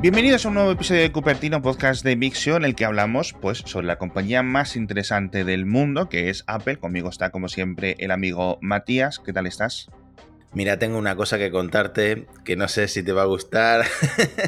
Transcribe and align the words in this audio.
Bienvenidos 0.00 0.46
a 0.46 0.48
un 0.48 0.54
nuevo 0.54 0.70
episodio 0.70 1.02
de 1.02 1.12
Cupertino 1.12 1.60
Podcast 1.60 2.02
de 2.02 2.16
Mixio 2.16 2.56
en 2.56 2.64
el 2.64 2.74
que 2.74 2.86
hablamos 2.86 3.34
pues 3.38 3.58
sobre 3.58 3.86
la 3.86 3.98
compañía 3.98 4.42
más 4.42 4.74
interesante 4.74 5.44
del 5.44 5.66
mundo 5.66 6.08
que 6.08 6.30
es 6.30 6.42
Apple. 6.46 6.78
Conmigo 6.78 7.10
está 7.10 7.28
como 7.28 7.48
siempre 7.48 7.96
el 7.98 8.10
amigo 8.10 8.56
Matías. 8.62 9.18
¿Qué 9.18 9.34
tal 9.34 9.46
estás? 9.46 9.90
Mira, 10.54 10.78
tengo 10.78 10.96
una 10.96 11.16
cosa 11.16 11.36
que 11.36 11.50
contarte 11.50 12.26
que 12.46 12.56
no 12.56 12.66
sé 12.68 12.88
si 12.88 13.02
te 13.02 13.12
va 13.12 13.22
a 13.22 13.26
gustar. 13.26 13.84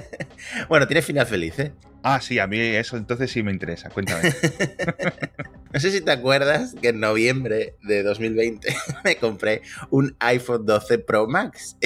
bueno, 0.70 0.86
tiene 0.86 1.02
final 1.02 1.26
feliz, 1.26 1.58
¿eh? 1.58 1.74
Ah, 2.02 2.22
sí, 2.22 2.38
a 2.38 2.46
mí 2.46 2.58
eso 2.58 2.96
entonces 2.96 3.30
sí 3.30 3.42
me 3.42 3.52
interesa. 3.52 3.90
Cuéntame. 3.90 4.32
no 5.70 5.80
sé 5.80 5.90
si 5.90 6.00
te 6.00 6.12
acuerdas 6.12 6.74
que 6.80 6.88
en 6.88 7.00
noviembre 7.00 7.76
de 7.82 8.02
2020 8.02 8.74
me 9.04 9.16
compré 9.16 9.60
un 9.90 10.16
iPhone 10.18 10.64
12 10.64 10.98
Pro 11.00 11.26
Max. 11.28 11.76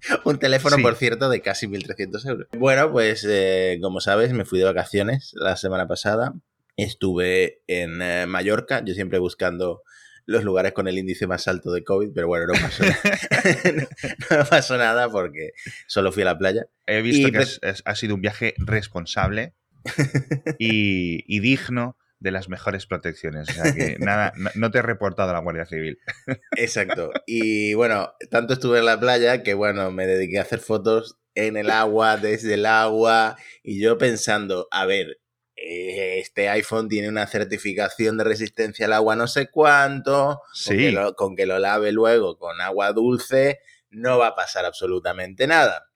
un 0.24 0.38
teléfono, 0.38 0.76
por 0.82 0.94
cierto, 0.96 1.28
de 1.28 1.40
casi 1.40 1.66
1.300 1.66 2.28
euros. 2.28 2.48
Bueno, 2.58 2.90
pues 2.92 3.26
eh, 3.28 3.78
como 3.82 4.00
sabes, 4.00 4.32
me 4.32 4.44
fui 4.44 4.58
de 4.58 4.64
vacaciones 4.64 5.32
la 5.34 5.56
semana 5.56 5.86
pasada. 5.88 6.34
Estuve 6.76 7.62
en 7.66 8.00
eh, 8.02 8.26
Mallorca, 8.26 8.82
yo 8.84 8.94
siempre 8.94 9.18
buscando 9.18 9.82
los 10.26 10.44
lugares 10.44 10.72
con 10.72 10.86
el 10.88 10.98
índice 10.98 11.26
más 11.26 11.48
alto 11.48 11.72
de 11.72 11.82
COVID, 11.82 12.10
pero 12.14 12.28
bueno, 12.28 12.46
no 12.46 12.52
pasó, 12.52 12.84
nada. 12.84 13.00
no, 14.30 14.44
pasó 14.44 14.76
nada 14.76 15.08
porque 15.08 15.52
solo 15.86 16.12
fui 16.12 16.22
a 16.22 16.26
la 16.26 16.38
playa. 16.38 16.66
He 16.86 17.00
visto 17.02 17.32
que 17.32 17.44
ha 17.84 17.94
sido 17.94 18.14
un 18.14 18.20
viaje 18.20 18.54
responsable 18.58 19.54
y, 20.58 21.40
digno 21.40 21.96
de 22.20 22.30
las 22.30 22.48
mejores 22.48 22.86
protecciones. 22.86 23.48
O 23.48 23.52
sea 23.52 23.74
que 23.74 23.96
nada, 24.00 24.32
no 24.54 24.70
te 24.70 24.78
he 24.78 24.82
reportado 24.82 25.30
a 25.30 25.34
la 25.34 25.40
Guardia 25.40 25.66
Civil. 25.66 25.98
Exacto. 26.56 27.10
Y 27.26 27.74
bueno, 27.74 28.12
tanto 28.30 28.54
estuve 28.54 28.78
en 28.78 28.86
la 28.86 28.98
playa 28.98 29.42
que 29.42 29.54
bueno, 29.54 29.90
me 29.90 30.06
dediqué 30.06 30.38
a 30.38 30.42
hacer 30.42 30.60
fotos 30.60 31.18
en 31.34 31.56
el 31.56 31.70
agua, 31.70 32.16
desde 32.16 32.54
el 32.54 32.66
agua, 32.66 33.36
y 33.62 33.80
yo 33.80 33.96
pensando, 33.96 34.66
a 34.72 34.86
ver, 34.86 35.20
eh, 35.54 36.18
este 36.18 36.48
iPhone 36.48 36.88
tiene 36.88 37.08
una 37.08 37.26
certificación 37.26 38.16
de 38.16 38.24
resistencia 38.24 38.86
al 38.86 38.92
agua 38.92 39.16
no 39.16 39.26
sé 39.26 39.48
cuánto, 39.48 40.42
con, 41.16 41.36
que 41.36 41.46
lo, 41.46 41.58
lave 41.58 41.92
luego 41.92 42.38
con 42.38 42.60
agua 42.60 42.92
dulce, 42.92 43.60
no 43.90 44.18
va 44.18 44.28
a 44.28 44.34
pasar 44.34 44.64
absolutamente 44.64 45.46
nada. 45.46 45.90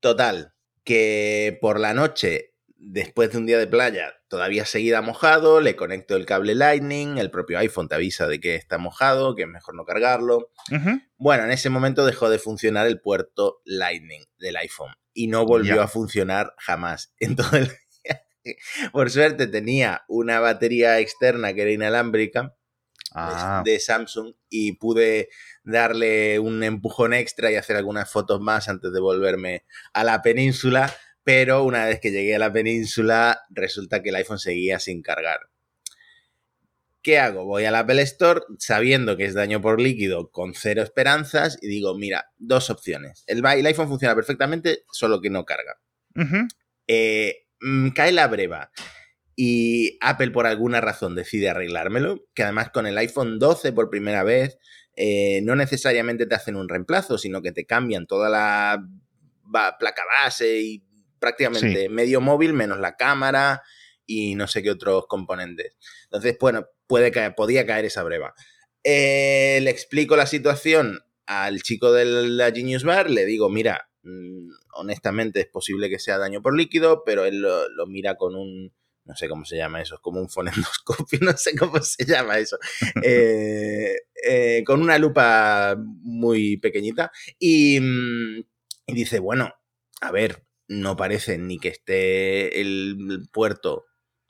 Total, 0.00 0.54
que 0.84 1.58
por 1.60 1.78
la 1.78 1.94
noche, 1.94 2.54
después 2.88 3.32
de 3.32 3.38
un 3.38 3.46
día 3.46 3.58
de 3.58 3.66
playa, 3.66 4.14
todavía 4.28 4.64
seguida 4.64 5.02
mojado, 5.02 5.60
le 5.60 5.74
conecto 5.74 6.14
el 6.14 6.24
cable 6.24 6.54
Lightning, 6.54 7.18
el 7.18 7.30
propio 7.30 7.58
iPhone 7.58 7.88
te 7.88 7.96
avisa 7.96 8.28
de 8.28 8.40
que 8.40 8.54
está 8.54 8.78
mojado, 8.78 9.34
que 9.34 9.42
es 9.42 9.48
mejor 9.48 9.74
no 9.74 9.84
cargarlo. 9.84 10.50
Bueno, 11.16 11.44
en 11.44 11.50
ese 11.50 11.68
momento 11.68 12.06
dejó 12.06 12.30
de 12.30 12.38
funcionar 12.38 12.86
el 12.86 13.00
puerto 13.00 13.60
Lightning 13.64 14.24
del 14.38 14.56
iPhone 14.56 14.94
y 15.12 15.26
no 15.26 15.44
volvió 15.44 15.82
a 15.82 15.88
funcionar 15.88 16.54
jamás 16.58 17.12
en 17.18 17.36
todo 17.36 17.56
el 17.56 17.70
por 18.92 19.10
suerte 19.10 19.48
tenía 19.48 20.04
una 20.06 20.38
batería 20.38 21.00
externa 21.00 21.52
que 21.52 21.62
era 21.62 21.72
inalámbrica 21.72 22.54
ah. 23.12 23.62
de, 23.64 23.80
Samsung 23.80 24.34
y 24.48 24.76
pude 24.76 25.30
darle 25.64 26.38
un 26.38 26.62
empujón 26.62 27.12
extra 27.12 27.50
y 27.50 27.56
hacer 27.56 27.76
algunas 27.76 28.08
fotos 28.10 28.40
más 28.40 28.68
antes 28.68 28.92
de 28.92 29.00
volverme 29.00 29.64
a 29.92 30.04
la 30.04 30.22
península, 30.22 30.94
pero 31.26 31.64
una 31.64 31.84
vez 31.84 31.98
que 31.98 32.12
llegué 32.12 32.36
a 32.36 32.38
la 32.38 32.52
península 32.52 33.42
resulta 33.50 34.00
que 34.00 34.10
el 34.10 34.14
iPhone 34.14 34.38
seguía 34.38 34.78
sin 34.78 35.02
cargar. 35.02 35.40
¿Qué 37.02 37.18
hago? 37.18 37.44
Voy 37.44 37.64
al 37.64 37.74
Apple 37.74 38.02
Store 38.02 38.42
sabiendo 38.58 39.16
que 39.16 39.24
es 39.24 39.34
daño 39.34 39.60
por 39.60 39.80
líquido 39.80 40.30
con 40.30 40.54
cero 40.54 40.82
esperanzas 40.82 41.58
y 41.60 41.66
digo, 41.66 41.96
mira, 41.98 42.26
dos 42.38 42.70
opciones. 42.70 43.24
El, 43.26 43.44
iPhone 43.44 43.88
funciona 43.88 44.14
perfectamente, 44.14 44.84
solo 44.90 45.20
que 45.20 45.30
no 45.30 45.44
carga. 45.44 45.78
eh, 46.86 47.46
Mm, 47.60 47.90
cae 47.90 48.12
la 48.12 48.28
breva 48.28 48.70
y 49.34 49.98
Apple 50.00 50.30
por 50.30 50.46
alguna 50.46 50.80
razón 50.80 51.14
decide 51.14 51.48
arreglármelo, 51.50 52.24
que 52.34 52.42
además 52.42 52.70
con 52.70 52.86
el 52.86 52.98
iPhone 52.98 53.38
12 53.38 53.72
por 53.72 53.90
primera 53.90 54.22
vez 54.22 54.58
eh, 54.96 55.40
no 55.42 55.56
necesariamente 55.56 56.26
te 56.26 56.34
hacen 56.34 56.56
un 56.56 56.68
reemplazo, 56.68 57.18
sino 57.18 57.42
que 57.42 57.52
te 57.52 57.66
cambian 57.66 58.06
toda 58.06 58.30
la 58.30 58.82
placa 59.78 60.02
base 60.22 60.60
y 60.60 60.84
prácticamente 61.26 61.88
medio 61.88 62.20
móvil 62.20 62.52
menos 62.52 62.78
la 62.78 62.96
cámara 62.96 63.62
y 64.06 64.34
no 64.34 64.46
sé 64.46 64.62
qué 64.62 64.70
otros 64.70 65.06
componentes. 65.06 65.76
Entonces, 66.04 66.36
bueno, 66.40 66.66
puede 66.86 67.10
caer, 67.10 67.34
podía 67.34 67.66
caer 67.66 67.84
esa 67.84 68.02
breva. 68.02 68.34
Eh, 68.84 69.58
le 69.62 69.70
explico 69.70 70.16
la 70.16 70.26
situación 70.26 71.00
al 71.26 71.62
chico 71.62 71.92
de 71.92 72.04
la 72.04 72.52
Genius 72.52 72.84
Bar, 72.84 73.10
le 73.10 73.24
digo, 73.24 73.48
mira, 73.48 73.88
Mm, 74.06 74.50
honestamente 74.74 75.40
es 75.40 75.48
posible 75.48 75.90
que 75.90 75.98
sea 75.98 76.16
daño 76.16 76.40
por 76.40 76.56
líquido, 76.56 77.02
pero 77.04 77.24
él 77.24 77.40
lo, 77.40 77.86
mira 77.88 78.14
con 78.14 78.36
un, 78.36 78.72
no 79.04 79.16
sé 79.16 79.28
cómo 79.28 79.44
se 79.44 79.56
llama 79.56 79.82
eso, 79.82 79.96
es 79.96 80.00
como 80.00 80.20
un 80.20 80.28
fonendoscopio, 80.28 81.18
no 81.22 81.36
sé 81.36 81.56
cómo 81.56 81.82
se 81.82 82.04
llama 82.04 82.38
eso, 82.38 82.56
eh, 83.02 83.96
eh, 84.24 84.62
con 84.64 84.80
una 84.80 84.96
lupa 84.98 85.76
muy 85.76 86.56
pequeñita 86.58 87.10
y, 87.36 87.80
mm, 87.80 88.38
y, 88.86 88.94
dice, 88.94 89.18
bueno, 89.18 89.52
a 90.00 90.12
ver, 90.12 90.45
no 90.68 90.96
parece 90.96 91.38
ni 91.38 91.58
que 91.58 91.68
esté 91.68 92.60
el 92.60 93.28
puerto 93.32 93.86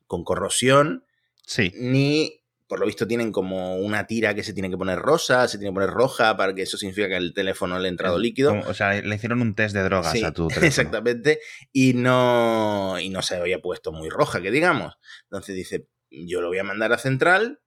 con 0.06 0.24
corrosión, 0.24 1.04
sí. 1.44 1.72
ni 1.76 2.46
por 2.68 2.80
lo 2.80 2.86
visto 2.86 3.06
tienen 3.06 3.32
como 3.32 3.76
una 3.76 4.06
tira 4.06 4.34
que 4.34 4.42
se 4.42 4.52
tiene 4.52 4.70
que 4.70 4.76
poner 4.76 4.98
rosa, 4.98 5.46
se 5.46 5.58
tiene 5.58 5.70
que 5.70 5.74
poner 5.74 5.90
roja, 5.90 6.36
para 6.36 6.54
que 6.54 6.62
eso 6.62 6.76
significa 6.76 7.08
que 7.08 7.16
el 7.16 7.32
teléfono 7.32 7.78
le 7.78 7.86
ha 7.86 7.90
entrado 7.90 8.18
líquido. 8.18 8.60
O 8.66 8.74
sea, 8.74 9.00
le 9.00 9.14
hicieron 9.14 9.40
un 9.40 9.54
test 9.54 9.74
de 9.74 9.82
drogas 9.82 10.22
a 10.22 10.32
tu 10.32 10.48
teléfono. 10.48 10.66
Exactamente. 10.66 11.40
Y 11.72 11.94
no, 11.94 12.98
y 12.98 13.10
no 13.10 13.22
se 13.22 13.36
había 13.36 13.60
puesto 13.60 13.92
muy 13.92 14.08
roja, 14.08 14.40
que 14.40 14.50
digamos. 14.50 14.94
Entonces 15.24 15.54
dice, 15.54 15.88
yo 16.10 16.40
lo 16.40 16.48
voy 16.48 16.58
a 16.58 16.64
mandar 16.64 16.92
a 16.92 16.98
central 16.98 17.60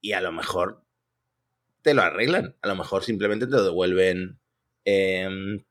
y 0.00 0.12
a 0.12 0.20
lo 0.20 0.32
mejor 0.32 0.84
te 1.82 1.94
lo 1.94 2.02
arreglan. 2.02 2.56
A 2.62 2.68
lo 2.68 2.74
mejor 2.74 3.04
simplemente 3.04 3.46
te 3.46 3.52
lo 3.52 3.62
devuelven. 3.62 4.40
Em, 4.84 5.64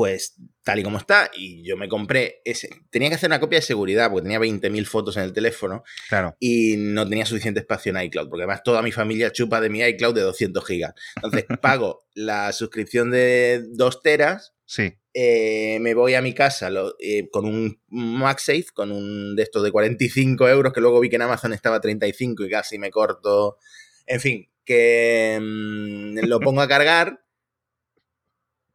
pues 0.00 0.40
tal 0.64 0.78
y 0.78 0.82
como 0.82 0.96
está, 0.96 1.30
y 1.36 1.62
yo 1.62 1.76
me 1.76 1.86
compré 1.86 2.40
ese. 2.46 2.70
Tenía 2.88 3.10
que 3.10 3.16
hacer 3.16 3.28
una 3.28 3.38
copia 3.38 3.58
de 3.58 3.66
seguridad 3.66 4.10
porque 4.10 4.22
tenía 4.22 4.38
20.000 4.38 4.86
fotos 4.86 5.18
en 5.18 5.24
el 5.24 5.34
teléfono 5.34 5.82
claro. 6.08 6.34
y 6.40 6.76
no 6.78 7.06
tenía 7.06 7.26
suficiente 7.26 7.60
espacio 7.60 7.90
en 7.90 8.02
iCloud, 8.04 8.30
porque 8.30 8.44
además 8.44 8.62
toda 8.62 8.80
mi 8.80 8.92
familia 8.92 9.30
chupa 9.30 9.60
de 9.60 9.68
mi 9.68 9.82
iCloud 9.82 10.14
de 10.14 10.22
200 10.22 10.64
gigas. 10.64 10.94
Entonces 11.16 11.44
pago 11.60 12.06
la 12.14 12.50
suscripción 12.54 13.10
de 13.10 13.62
2 13.72 14.02
teras. 14.02 14.54
Sí. 14.64 14.94
Eh, 15.12 15.76
me 15.82 15.92
voy 15.92 16.14
a 16.14 16.22
mi 16.22 16.32
casa 16.32 16.70
eh, 16.98 17.28
con 17.30 17.44
un 17.44 17.78
MagSafe, 17.88 18.68
con 18.72 18.92
un 18.92 19.36
de 19.36 19.42
estos 19.42 19.62
de 19.62 19.70
45 19.70 20.48
euros, 20.48 20.72
que 20.72 20.80
luego 20.80 20.98
vi 21.00 21.10
que 21.10 21.16
en 21.16 21.22
Amazon 21.22 21.52
estaba 21.52 21.78
35 21.78 22.42
y 22.46 22.48
casi 22.48 22.78
me 22.78 22.90
corto. 22.90 23.58
En 24.06 24.22
fin, 24.22 24.48
que 24.64 25.38
mm, 25.38 26.26
lo 26.26 26.40
pongo 26.40 26.62
a 26.62 26.68
cargar 26.68 27.20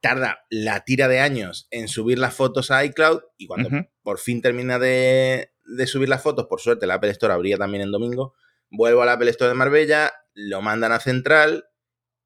tarda 0.06 0.46
la 0.52 0.82
tira 0.82 1.08
de 1.08 1.20
años 1.20 1.68
en 1.72 1.88
subir 1.88 2.20
las 2.20 2.36
fotos 2.36 2.70
a 2.70 2.86
iCloud 2.86 3.22
y 3.38 3.48
cuando 3.48 3.70
por 4.04 4.20
fin 4.20 4.40
termina 4.40 4.78
de, 4.78 5.50
subir 5.88 6.10
las 6.10 6.22
fotos, 6.22 6.46
por 6.46 6.62
suerte 6.62 6.86
la 6.86 6.96
Apple 6.96 7.10
Store 7.10 7.34
abría 7.34 7.58
también 7.58 7.82
en 7.82 7.92
domingo, 7.92 8.36
vuelvo 8.70 9.02
a 9.02 9.08
la 9.08 9.14
Apple 9.14 9.32
Store 9.32 9.50
de 9.50 9.56
Marbella, 9.56 10.14
lo 10.36 10.62
mandan 10.62 10.92
a 10.92 11.00
Central 11.00 11.66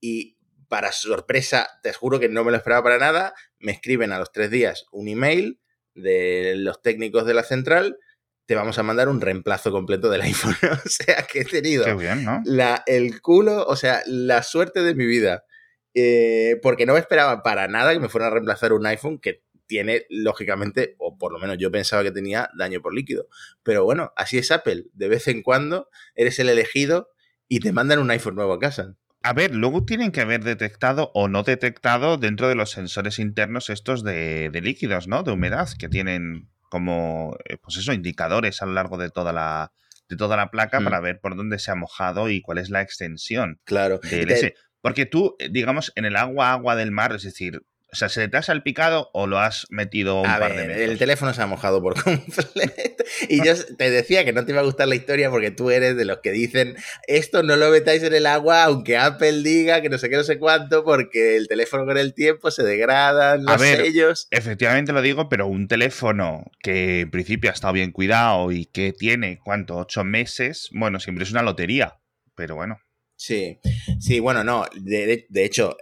y 0.02 0.38
para 0.68 0.92
sorpresa, 0.92 1.70
te 1.82 1.94
juro 1.94 2.20
que 2.20 2.28
no 2.28 2.44
me 2.44 2.52
lo 2.52 2.58
esperaba 2.58 2.84
para 2.84 2.98
nada, 2.98 3.34
me 3.60 3.72
escriben 3.72 4.12
a 4.12 4.20
los 4.20 4.34
tres 4.34 4.52
días 4.52 4.86
un 4.92 5.08
email 5.08 5.62
de 5.96 6.56
los 6.58 6.82
técnicos 6.82 7.26
de 7.26 7.34
la 7.34 7.44
Central 7.44 7.98
te 8.46 8.56
vamos 8.56 8.78
a 8.78 8.84
mandar 8.84 9.08
un 9.08 9.22
reemplazo 9.22 9.72
completo 9.72 10.10
del 10.10 10.22
iPhone. 10.24 10.58
o 10.86 10.90
sea, 10.90 11.26
que 11.32 11.42
he 11.42 11.46
tenido 11.46 11.86
la, 12.44 12.84
el 12.88 13.22
culo, 13.22 13.64
o 13.66 13.78
sea, 13.78 14.02
la 14.06 14.44
suerte 14.44 14.82
de 14.82 14.96
mi 14.96 15.06
vida 15.06 15.46
eh, 15.94 16.60
porque 16.62 16.86
no 16.86 16.94
me 16.94 17.00
esperaba 17.00 17.44
para 17.44 17.68
nada 17.68 17.94
que 17.94 18.00
me 18.00 18.10
fueran 18.10 18.28
a 18.28 18.34
reemplazar 18.34 18.74
un 18.74 18.86
iPhone 18.86 19.20
que 19.20 19.44
tiene, 19.70 20.06
lógicamente, 20.10 20.96
o 20.98 21.18
por 21.18 21.32
lo 21.32 21.40
menos 21.40 21.58
yo 21.60 21.72
pensaba 21.72 22.04
que 22.04 22.12
tenía 22.12 22.50
daño 22.58 22.82
por 22.82 22.94
líquido. 22.94 23.28
Pero 23.64 23.86
bueno, 23.86 24.12
así 24.16 24.38
es 24.38 24.52
Apple. 24.52 24.86
De 24.94 25.08
vez 25.08 25.28
en 25.28 25.44
cuando 25.44 25.90
eres 26.16 26.40
el 26.40 26.50
elegido 26.50 27.10
y 27.48 27.60
te 27.60 27.72
mandan 27.72 28.00
un 28.00 28.10
iPhone 28.10 28.36
nuevo 28.36 28.54
a 28.54 28.60
casa. 28.60 28.96
A 29.22 29.34
ver, 29.34 29.54
luego 29.54 29.86
tienen 29.86 30.12
que 30.12 30.22
haber 30.22 30.44
detectado 30.44 31.12
o 31.14 31.28
no 31.28 31.44
detectado 31.44 32.18
dentro 32.18 32.48
de 32.48 32.56
los 32.56 32.72
sensores 32.72 33.20
internos 33.20 33.70
estos 33.70 34.04
de, 34.04 34.50
líquidos, 34.64 35.08
¿no? 35.08 35.24
De 35.24 35.32
humedad, 35.32 35.70
que 35.78 35.90
tienen 35.90 36.50
como, 36.70 37.38
eh, 37.46 37.58
pues 37.58 37.78
eso, 37.78 37.94
indicadores 37.94 38.62
a 38.62 38.66
lo 38.66 38.74
largo 38.74 38.98
de 38.98 39.10
toda 39.10 39.34
la, 39.34 39.74
de 40.08 40.16
toda 40.16 40.38
la 40.38 40.50
placa 40.50 40.80
mm. 40.80 40.84
para 40.84 41.00
ver 41.02 41.20
por 41.20 41.36
dónde 41.36 41.60
se 41.60 41.70
ha 41.70 41.76
mojado 41.76 42.30
y 42.30 42.42
cuál 42.42 42.60
es 42.60 42.70
la 42.70 42.82
extensión 42.82 43.60
claro. 43.66 44.00
del 44.00 44.54
porque 44.82 45.06
tú, 45.06 45.36
eh, 45.40 45.50
digamos, 45.52 45.92
en 45.96 46.06
el 46.06 46.16
agua, 46.16 46.52
agua 46.52 46.76
del 46.76 46.92
mar, 46.92 47.14
es 47.16 47.24
decir, 47.24 47.62
O 47.92 47.96
sea, 47.96 48.08
¿se 48.08 48.28
te 48.28 48.38
ha 48.38 48.44
salpicado 48.44 49.10
o 49.14 49.26
lo 49.26 49.40
has 49.40 49.66
metido 49.72 50.22
un 50.22 50.28
par 50.28 50.56
de 50.56 50.68
veces? 50.68 50.90
El 50.90 51.00
teléfono 51.00 51.34
se 51.34 51.42
ha 51.42 51.48
mojado 51.48 51.82
por 51.82 51.96
completo. 52.04 53.04
Y 53.28 53.44
yo 53.44 53.54
te 53.78 53.90
decía 53.90 54.24
que 54.24 54.32
no 54.32 54.46
te 54.46 54.52
iba 54.52 54.62
a 54.62 54.64
gustar 54.64 54.88
la 54.88 54.94
historia 54.94 55.32
porque 55.32 55.50
tú 55.50 55.72
eres 55.72 55.98
de 55.98 56.06
los 56.06 56.20
que 56.20 56.32
dicen 56.32 56.76
esto 57.08 57.42
no 57.42 57.56
lo 57.56 57.72
metáis 57.72 58.04
en 58.04 58.14
el 58.14 58.28
agua, 58.28 58.64
aunque 58.66 58.96
Apple 58.96 59.42
diga 59.42 59.82
que 59.82 59.90
no 59.90 59.98
sé 59.98 60.08
qué, 60.08 60.18
no 60.18 60.24
sé 60.24 60.38
cuánto, 60.38 60.84
porque 60.84 61.36
el 61.36 61.48
teléfono 61.48 61.84
con 61.86 61.98
el 61.98 62.14
tiempo 62.14 62.52
se 62.52 62.62
degradan 62.62 63.44
los 63.46 63.56
a 63.56 63.58
ver, 63.58 63.82
sellos. 63.84 64.28
Efectivamente 64.30 64.94
lo 64.94 65.02
digo, 65.02 65.28
pero 65.28 65.48
un 65.48 65.68
teléfono 65.68 66.44
que 66.62 67.02
en 67.02 67.10
principio 67.10 67.50
ha 67.50 67.54
estado 67.54 67.74
bien 67.74 67.92
cuidado 67.92 68.52
y 68.52 68.68
que 68.68 68.94
tiene, 68.94 69.40
¿cuánto? 69.44 69.78
Ocho 69.78 70.04
meses, 70.04 70.70
bueno, 70.74 71.00
siempre 71.00 71.24
es 71.24 71.32
una 71.32 71.42
lotería. 71.42 71.98
Pero 72.36 72.54
bueno. 72.56 72.80
Sí, 73.20 73.60
sí, 74.00 74.22
bueno, 74.22 74.46
no, 74.46 74.64
de, 74.80 75.28
hecho, 75.36 75.76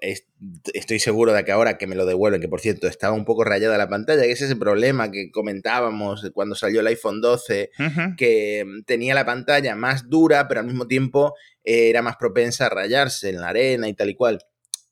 estoy 0.74 0.98
seguro 0.98 1.34
de 1.34 1.46
que 1.46 1.52
ahora 1.52 1.78
que 1.78 1.86
me 1.86 1.94
lo 1.94 2.08
devuelven, 2.08 2.42
que 2.42 2.48
por 2.48 2.62
cierto 2.62 2.88
estaba 2.88 3.14
un 3.14 3.26
poco 3.26 3.44
rayada 3.44 3.78
la 3.78 3.88
pantalla, 3.88 4.24
que 4.24 4.32
es 4.32 4.42
ese 4.42 4.56
problema 4.56 5.12
que 5.12 5.30
comentábamos 5.32 6.32
cuando 6.34 6.56
salió 6.56 6.80
el 6.80 6.88
iPhone 6.88 7.22
12, 7.22 7.70
que 8.18 8.66
tenía 8.88 9.14
la 9.14 9.28
pantalla 9.28 9.76
más 9.76 10.10
dura, 10.10 10.48
pero 10.48 10.62
al 10.62 10.66
mismo 10.66 10.88
tiempo 10.88 11.36
eh, 11.64 11.92
era 11.92 12.02
más 12.02 12.18
propensa 12.18 12.66
a 12.66 12.70
rayarse 12.70 13.30
en 13.30 13.40
la 13.40 13.50
arena 13.50 13.88
y 13.88 13.94
tal 13.94 14.10
y 14.10 14.16
cual. 14.16 14.40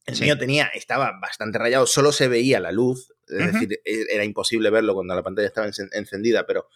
El 0.06 0.19
mío 0.19 0.38
tenía, 0.38 0.68
estaba 0.68 1.13
bastante 1.19 1.57
rayado, 1.57 1.88
solo 1.88 2.12
se 2.12 2.27
veía 2.27 2.59
la 2.59 2.71
luz, 2.71 3.12
es 3.27 3.53
decir, 3.53 3.81
e, 3.83 4.06
era 4.13 4.24
imposible 4.24 4.69
verlo 4.69 4.94
cuando 4.94 5.15
la 5.15 5.24
pantalla 5.24 5.47
estaba 5.47 5.68
encendida, 5.68 6.45
pero 6.45 6.68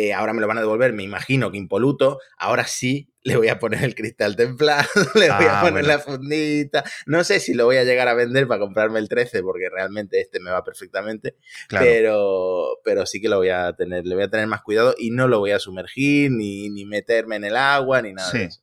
eh, 0.00 0.14
ahora 0.14 0.32
me 0.32 0.40
lo 0.40 0.46
van 0.46 0.58
a 0.58 0.60
devolver, 0.60 0.92
me 0.92 1.02
imagino 1.02 1.50
que 1.50 1.58
impoluto, 1.58 2.18
ahora 2.38 2.66
sí 2.66 3.12
le 3.22 3.36
voy 3.36 3.48
a 3.48 3.58
poner 3.58 3.84
el 3.84 3.94
cristal 3.94 4.36
templado, 4.36 4.88
le 5.14 5.30
voy 5.30 5.46
a 5.46 5.60
ah, 5.60 5.62
poner 5.62 5.84
la 5.84 5.98
fundita, 5.98 6.84
no 7.06 7.22
sé 7.24 7.40
si 7.40 7.54
lo 7.54 7.66
voy 7.66 7.76
a 7.76 7.84
llegar 7.84 8.08
a 8.08 8.14
vender 8.14 8.46
para 8.46 8.60
comprarme 8.60 8.98
el 8.98 9.08
13 9.08 9.42
porque 9.42 9.68
realmente 9.68 10.20
este 10.20 10.40
me 10.40 10.50
va 10.50 10.64
perfectamente, 10.64 11.36
pero, 11.68 12.78
pero 12.84 13.04
sí 13.04 13.20
que 13.20 13.28
lo 13.28 13.36
voy 13.36 13.50
a 13.50 13.72
tener, 13.74 14.06
le 14.06 14.14
voy 14.14 14.24
a 14.24 14.30
tener 14.30 14.46
más 14.46 14.62
cuidado 14.62 14.94
y 14.98 15.10
no 15.10 15.28
lo 15.28 15.38
voy 15.38 15.50
a 15.50 15.58
sumergir 15.58 16.30
ni, 16.30 16.70
ni 16.70 16.86
meterme 16.86 17.36
en 17.36 17.44
el 17.44 17.56
agua 17.56 18.00
ni 18.02 18.12
nada 18.12 18.32
de 18.32 18.44
eso. 18.44 18.60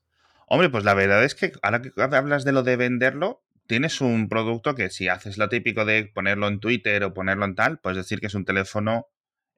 Hombre, 0.48 0.70
pues 0.70 0.86
la 0.86 0.94
verdad 0.94 1.24
es 1.24 1.36
que 1.36 1.52
ahora 1.62 1.82
que 1.82 1.92
hablas 1.98 2.46
de 2.46 2.54
lo 2.54 2.64
de 2.64 2.78
venderlo, 2.78 3.44
tienes 3.68 4.02
un 4.02 4.30
producto 4.30 4.76
que 4.76 4.90
si 4.90 5.10
haces 5.10 5.38
lo 5.38 5.50
típico 5.50 5.86
de 5.86 6.06
ponerlo 6.06 6.48
en 6.48 6.60
Twitter 6.60 7.04
o 7.04 7.14
ponerlo 7.14 7.46
en 7.46 7.56
tal, 7.56 7.80
puedes 7.80 7.98
decir 7.98 8.20
que 8.20 8.28
es 8.28 8.34
un 8.34 8.46
teléfono 8.46 9.08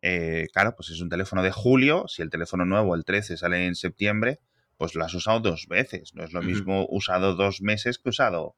eh, 0.01 0.47
claro, 0.53 0.75
pues 0.75 0.89
es 0.89 1.01
un 1.01 1.09
teléfono 1.09 1.43
de 1.43 1.51
julio, 1.51 2.05
si 2.07 2.21
el 2.21 2.29
teléfono 2.29 2.65
nuevo, 2.65 2.95
el 2.95 3.05
13, 3.05 3.37
sale 3.37 3.65
en 3.65 3.75
septiembre, 3.75 4.39
pues 4.77 4.95
lo 4.95 5.03
has 5.03 5.13
usado 5.13 5.39
dos 5.41 5.67
veces. 5.67 6.15
No 6.15 6.23
es 6.23 6.31
lo 6.31 6.41
mismo 6.41 6.87
usado 6.89 7.35
dos 7.35 7.61
meses 7.61 7.99
que 7.99 8.09
usado 8.09 8.55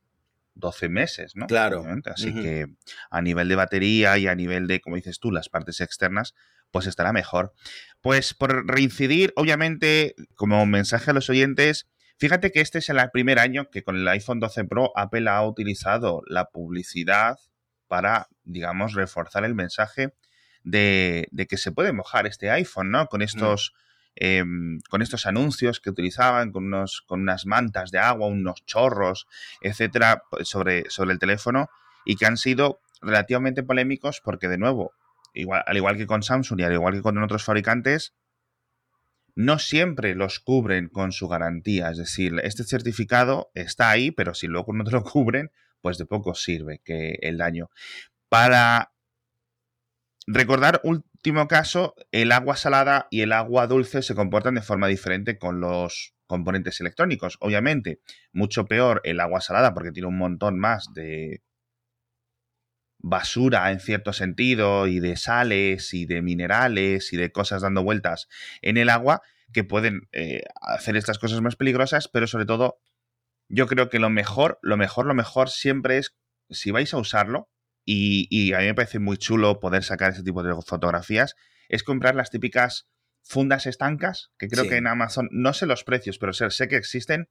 12 0.56 0.90
meses, 0.90 1.36
¿no? 1.36 1.48
Claro. 1.48 1.84
Así 2.06 2.34
que 2.34 2.68
a 3.10 3.22
nivel 3.22 3.48
de 3.48 3.56
batería 3.56 4.18
y 4.18 4.28
a 4.28 4.36
nivel 4.36 4.68
de, 4.68 4.82
como 4.82 4.98
dices 4.98 5.20
tú, 5.20 5.32
las 5.32 5.50
partes 5.50 5.82
externas, 5.82 6.36
pues 6.70 6.86
estará 6.86 7.12
mejor. 7.14 7.54
Pues 8.02 8.34
por 8.34 8.68
reincidir, 8.68 9.34
obviamente, 9.36 10.16
como 10.36 10.66
mensaje 10.66 11.12
a 11.12 11.14
los 11.14 11.30
oyentes, 11.30 11.90
fíjate 12.18 12.52
que 12.52 12.62
este 12.62 12.80
es 12.80 12.90
el 12.90 13.00
primer 13.12 13.40
año 13.40 13.70
que 13.72 13.84
con 13.84 13.96
el 13.96 14.08
iPhone 14.08 14.40
12 14.40 14.66
Pro 14.66 14.92
Apple 14.96 15.30
ha 15.30 15.46
utilizado 15.46 16.22
la 16.28 16.46
publicidad 16.46 17.38
para, 17.88 18.28
digamos, 18.44 18.94
reforzar 18.94 19.44
el 19.44 19.56
mensaje 19.56 20.14
de, 20.64 21.28
que 21.50 21.58
se 21.58 21.72
puede 21.72 21.94
mojar 21.94 22.28
este 22.28 22.50
iPhone, 22.50 22.92
¿no? 22.92 23.08
Con 23.08 23.20
mm. 23.20 23.24
estos, 23.24 23.74
em, 24.16 24.80
con 24.90 25.02
estos 25.02 25.26
anuncios 25.26 25.80
que 25.80 25.90
utilizaban, 25.90 26.52
con, 26.52 26.66
unos, 26.66 27.02
con 27.02 27.22
unas 27.22 27.46
mantas 27.46 27.92
de 27.92 28.00
agua, 28.00 28.28
unos 28.28 28.66
chorros, 28.66 29.28
etcétera, 29.62 30.24
pues, 30.30 30.48
sobre, 30.48 30.90
sobre 30.90 31.14
el 31.14 31.20
teléfono 31.20 31.70
y 32.06 32.16
que 32.16 32.26
han 32.26 32.38
sido 32.38 32.80
relativamente 33.02 33.64
polémicos 33.64 34.22
porque, 34.24 34.48
de 34.48 34.58
nuevo, 34.58 34.94
igual, 35.34 35.64
al 35.66 35.78
igual 35.78 35.98
que 35.98 36.08
con 36.08 36.24
Samsung 36.24 36.60
y 36.60 36.64
al 36.64 36.74
igual 36.74 36.94
que 36.94 37.02
con 37.02 37.18
otros 37.22 37.44
fabricantes, 37.44 38.14
no 39.36 39.60
siempre 39.60 40.16
los 40.16 40.40
cubren 40.40 40.90
con 40.90 41.12
su 41.12 41.28
garantía. 41.28 41.90
Es 41.90 41.98
decir, 41.98 42.40
este 42.44 42.64
certificado 42.64 43.52
está 43.54 43.90
ahí, 43.90 44.12
pero 44.12 44.34
si 44.34 44.48
luego 44.48 44.74
no 44.74 44.84
te 44.84 44.92
lo 44.92 45.04
cubren, 45.04 45.52
pues 45.82 45.98
de 45.98 46.06
poco 46.06 46.36
sirve 46.36 46.80
que 46.84 47.18
el 47.22 47.38
daño. 47.38 47.70
Para 48.30 48.92
Recordar, 50.34 50.80
último 50.86 51.50
caso, 51.50 51.94
el 52.14 52.32
agua 52.32 52.56
salada 52.56 53.08
y 53.12 53.20
el 53.20 53.34
agua 53.34 53.68
dulce 53.68 54.02
se 54.02 54.16
comportan 54.16 54.56
de 54.56 54.62
forma 54.62 54.88
diferente 54.88 55.38
con 55.38 55.60
los 55.60 56.14
componentes 56.26 56.80
electrónicos. 56.80 57.36
Obviamente, 57.42 58.00
mucho 58.32 58.66
peor 58.66 59.02
el 59.04 59.20
agua 59.20 59.42
salada 59.42 59.74
porque 59.74 59.92
tiene 59.92 60.08
un 60.08 60.18
montón 60.18 60.58
más 60.58 60.94
de 60.94 61.44
basura 63.00 63.72
en 63.72 63.82
cierto 63.82 64.14
sentido 64.14 64.88
y 64.88 65.02
de 65.02 65.18
sales 65.18 65.94
y 65.94 66.06
de 66.06 66.22
minerales 66.22 67.12
y 67.12 67.18
de 67.18 67.34
cosas 67.34 67.64
dando 67.64 67.84
vueltas 67.84 68.30
en 68.62 68.78
el 68.78 68.90
agua 68.90 69.22
que 69.52 69.66
pueden 69.66 70.08
eh, 70.14 70.44
hacer 70.62 70.96
estas 70.96 71.20
cosas 71.20 71.42
más 71.42 71.58
peligrosas, 71.58 72.08
pero 72.08 72.26
sobre 72.26 72.46
todo 72.46 72.80
yo 73.50 73.68
creo 73.68 73.90
que 73.90 74.00
lo 74.00 74.10
mejor, 74.10 74.60
lo 74.62 74.78
mejor, 74.78 75.08
lo 75.08 75.14
mejor 75.14 75.50
siempre 75.50 75.98
es 75.98 76.16
si 76.50 76.72
vais 76.72 76.94
a 76.94 76.98
usarlo, 77.00 77.50
y, 77.86 78.54
a 78.54 78.60
mí 78.60 78.66
me 78.66 78.76
parece 78.76 79.00
muy 79.00 79.18
chulo 79.18 79.60
poder 79.60 79.84
sacar 79.84 80.12
ese 80.12 80.24
tipo 80.24 80.44
de 80.44 80.54
fotografías, 80.62 81.36
es 81.70 81.84
comprar 81.84 82.16
las 82.16 82.30
típicas 82.30 82.88
fundas 83.24 83.66
estancas, 83.66 84.32
que 84.38 84.48
creo 84.48 84.68
que 84.68 84.78
en 84.78 84.88
Amazon, 84.88 85.30
no 85.32 85.54
sé 85.54 85.66
los 85.66 85.84
precios, 85.84 86.18
pero 86.18 86.34
sé, 86.34 86.68
que 86.68 86.76
existen 86.76 87.30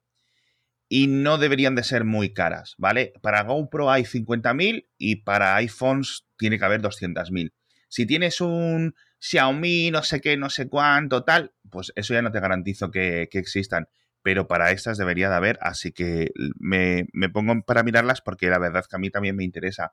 y 0.88 1.06
no 1.06 1.38
deberían 1.38 1.75
de 1.75 1.85
ser 1.85 2.05
muy 2.05 2.32
caras, 2.32 2.75
¿vale? 2.79 3.12
Para 3.23 3.43
GoPro 3.43 3.91
hay 3.91 4.05
50.000 4.05 4.88
y 4.99 5.17
para 5.17 5.55
iPhones 5.56 6.26
tiene 6.37 6.58
que 6.58 6.64
haber 6.64 6.82
200.000. 6.82 7.52
Si 7.88 8.06
tienes 8.06 8.41
un 8.41 8.94
Xiaomi, 9.20 9.91
no 9.91 10.02
sé 10.02 10.20
qué, 10.20 10.37
no 10.37 10.50
sé 10.50 10.69
cuánto, 10.69 11.25
tal, 11.25 11.52
pues 11.70 11.93
eso 11.94 12.14
ya 12.14 12.23
no 12.23 12.32
te 12.32 12.41
garantizo 12.41 12.91
que, 12.91 13.29
existan. 13.32 13.88
Pero 14.23 14.49
para 14.49 14.70
estas 14.70 14.99
debería 14.99 15.31
de 15.31 15.37
haber, 15.37 15.58
así 15.62 15.93
que 15.93 16.31
me, 16.58 17.06
me 17.12 17.29
pongo 17.29 17.62
para 17.62 17.82
mirarlas 17.82 18.20
porque 18.20 18.50
la 18.50 18.58
verdad 18.58 18.85
que 18.88 18.97
a 18.97 18.99
mí 18.99 19.11
también 19.11 19.37
me 19.37 19.44
interesa 19.44 19.93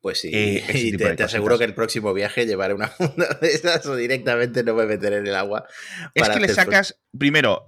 pues 0.00 0.20
sí, 0.20 0.30
eh, 0.32 0.64
y 0.74 0.96
te, 0.96 1.22
aseguro 1.22 1.58
que 1.58 1.64
el 1.64 1.74
próximo 1.74 2.12
viaje 2.14 2.46
llevaré 2.46 2.74
una 2.74 2.88
funda 2.88 3.38
de 3.40 3.48
esas 3.48 3.84
o 3.86 3.96
directamente 3.96 4.62
no 4.62 4.74
me 4.74 4.86
meteré 4.86 5.18
en 5.18 5.26
el 5.26 5.34
agua. 5.34 5.66
Es 6.14 6.28
que 6.28 6.40
le 6.40 6.48
sacas, 6.48 7.00
primero, 7.16 7.64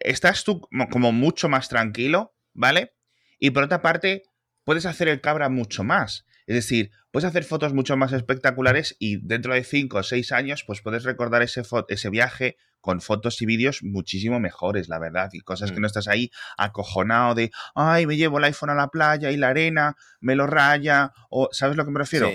estás 0.00 0.44
tú 0.44 0.60
como 0.90 1.12
mucho 1.12 1.48
más 1.48 1.68
tranquilo, 1.68 2.34
¿vale? 2.54 2.94
Y 3.38 3.50
por 3.50 3.64
otra 3.64 3.82
parte, 3.82 4.24
puedes 4.64 4.86
hacer 4.86 5.08
el 5.08 5.20
cabra 5.20 5.48
mucho 5.48 5.84
más. 5.84 6.24
Es 6.46 6.54
decir, 6.54 6.90
puedes 7.10 7.28
hacer 7.28 7.44
fotos 7.44 7.74
mucho 7.74 7.96
más 7.96 8.12
espectaculares 8.12 8.96
y 8.98 9.16
dentro 9.16 9.52
de 9.52 9.64
5 9.64 9.98
o 9.98 10.02
6 10.02 10.32
años, 10.32 10.64
pues 10.64 10.80
puedes 10.80 11.04
recordar 11.04 11.42
ese, 11.42 11.62
ese 11.88 12.10
viaje 12.10 12.56
con 12.86 13.00
fotos 13.00 13.42
y 13.42 13.46
vídeos 13.46 13.82
muchísimo 13.82 14.38
mejores, 14.38 14.88
la 14.88 15.00
verdad, 15.00 15.28
y 15.32 15.40
cosas 15.40 15.72
que 15.72 15.78
mm. 15.78 15.80
no 15.80 15.86
estás 15.88 16.06
ahí 16.06 16.30
acojonado 16.56 17.34
de, 17.34 17.50
ay, 17.74 18.06
me 18.06 18.16
llevo 18.16 18.38
el 18.38 18.44
iPhone 18.44 18.70
a 18.70 18.76
la 18.76 18.86
playa 18.86 19.32
y 19.32 19.36
la 19.36 19.48
arena 19.48 19.96
me 20.20 20.36
lo 20.36 20.46
raya, 20.46 21.12
o, 21.28 21.48
¿sabes 21.50 21.76
lo 21.76 21.84
que 21.84 21.90
me 21.90 21.98
refiero? 21.98 22.30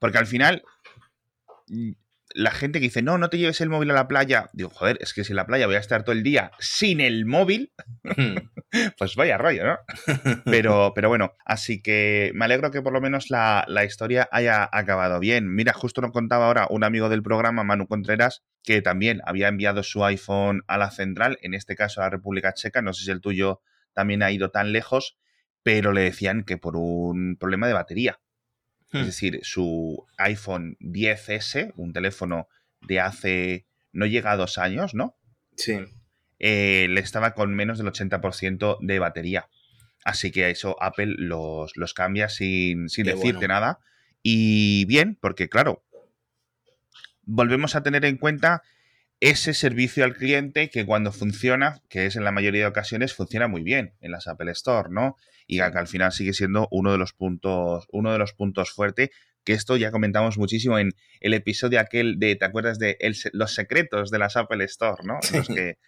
Porque 0.00 0.18
al 0.18 0.26
final, 0.26 0.64
la 2.34 2.50
gente 2.50 2.78
que 2.78 2.84
dice, 2.84 3.02
no, 3.02 3.18
no 3.18 3.30
te 3.30 3.38
lleves 3.38 3.60
el 3.60 3.68
móvil 3.68 3.90
a 3.90 3.94
la 3.94 4.08
playa, 4.08 4.50
digo, 4.52 4.70
joder, 4.70 4.98
es 5.00 5.12
que 5.12 5.24
si 5.24 5.32
en 5.32 5.36
la 5.36 5.46
playa 5.46 5.66
voy 5.66 5.76
a 5.76 5.80
estar 5.80 6.04
todo 6.04 6.14
el 6.14 6.22
día 6.22 6.52
sin 6.58 7.00
el 7.00 7.26
móvil, 7.26 7.72
pues 8.98 9.16
vaya 9.16 9.38
rollo, 9.38 9.64
¿no? 9.64 9.78
Pero, 10.44 10.92
pero 10.94 11.08
bueno, 11.08 11.32
así 11.44 11.82
que 11.82 12.32
me 12.34 12.44
alegro 12.44 12.70
que 12.70 12.82
por 12.82 12.92
lo 12.92 13.00
menos 13.00 13.30
la, 13.30 13.66
historia 13.84 14.28
haya 14.30 14.68
acabado 14.72 15.18
bien. 15.20 15.54
Mira, 15.54 15.72
justo 15.72 16.00
nos 16.00 16.12
contaba 16.12 16.46
ahora 16.46 16.66
un 16.70 16.84
amigo 16.84 17.08
del 17.08 17.22
programa, 17.22 17.64
Manu 17.64 17.86
Contreras, 17.86 18.42
que 18.62 18.82
también 18.82 19.20
había 19.24 19.48
enviado 19.48 19.82
su 19.82 20.04
iPhone 20.04 20.62
a 20.66 20.78
la 20.78 20.90
central, 20.90 21.38
en 21.42 21.54
este 21.54 21.74
caso 21.74 22.00
a 22.00 22.04
la 22.04 22.10
República 22.10 22.54
Checa, 22.54 22.82
no 22.82 22.92
sé 22.92 23.04
si 23.04 23.10
el 23.10 23.20
tuyo 23.20 23.60
también 23.92 24.22
ha 24.22 24.30
ido 24.30 24.50
tan 24.50 24.72
lejos, 24.72 25.18
pero 25.62 25.92
le 25.92 26.02
decían 26.02 26.44
que 26.44 26.56
por 26.56 26.76
un 26.76 27.36
problema 27.38 27.66
de 27.66 27.72
batería. 27.72 28.20
Es 28.92 29.00
hmm. 29.00 29.06
decir, 29.06 29.40
su 29.42 30.06
iPhone 30.18 30.76
10S, 30.80 31.72
un 31.76 31.92
teléfono 31.92 32.48
de 32.80 33.00
hace, 33.00 33.66
no 33.92 34.06
llega 34.06 34.32
a 34.32 34.36
dos 34.36 34.58
años, 34.58 34.94
¿no? 34.94 35.16
Sí. 35.56 35.78
Eh, 36.38 36.88
le 36.90 37.00
estaba 37.00 37.34
con 37.34 37.54
menos 37.54 37.78
del 37.78 37.86
80% 37.86 38.78
de 38.80 38.98
batería. 38.98 39.48
Así 40.04 40.30
que 40.30 40.50
eso 40.50 40.76
Apple 40.82 41.14
los, 41.16 41.76
los 41.76 41.94
cambia 41.94 42.28
sin, 42.28 42.88
sin 42.88 43.06
decirte 43.06 43.48
nada. 43.48 43.78
Y 44.22 44.84
bien, 44.86 45.16
porque 45.20 45.48
claro, 45.48 45.84
volvemos 47.22 47.76
a 47.76 47.82
tener 47.82 48.04
en 48.04 48.18
cuenta 48.18 48.62
ese 49.22 49.54
servicio 49.54 50.02
al 50.02 50.16
cliente 50.16 50.68
que 50.68 50.84
cuando 50.84 51.12
funciona, 51.12 51.80
que 51.88 52.06
es 52.06 52.16
en 52.16 52.24
la 52.24 52.32
mayoría 52.32 52.62
de 52.62 52.66
ocasiones, 52.66 53.14
funciona 53.14 53.46
muy 53.46 53.62
bien 53.62 53.94
en 54.00 54.10
las 54.10 54.26
Apple 54.26 54.50
Store, 54.50 54.88
¿no? 54.90 55.16
Y 55.46 55.58
que 55.58 55.62
al 55.62 55.86
final 55.86 56.10
sigue 56.10 56.32
siendo 56.32 56.66
uno 56.72 56.90
de 56.90 56.98
los 56.98 57.12
puntos, 57.12 57.86
uno 57.92 58.10
de 58.10 58.18
los 58.18 58.32
puntos 58.32 58.72
fuertes, 58.72 59.10
que 59.44 59.52
esto 59.52 59.76
ya 59.76 59.92
comentamos 59.92 60.38
muchísimo 60.38 60.76
en 60.76 60.90
el 61.20 61.34
episodio 61.34 61.78
aquel 61.78 62.18
de, 62.18 62.34
¿te 62.34 62.44
acuerdas 62.44 62.80
de 62.80 62.98
los 63.32 63.54
secretos 63.54 64.10
de 64.10 64.18
las 64.18 64.36
Apple 64.36 64.64
Store, 64.64 65.04
¿no? 65.04 65.20
Los 65.32 65.46
que 65.46 65.78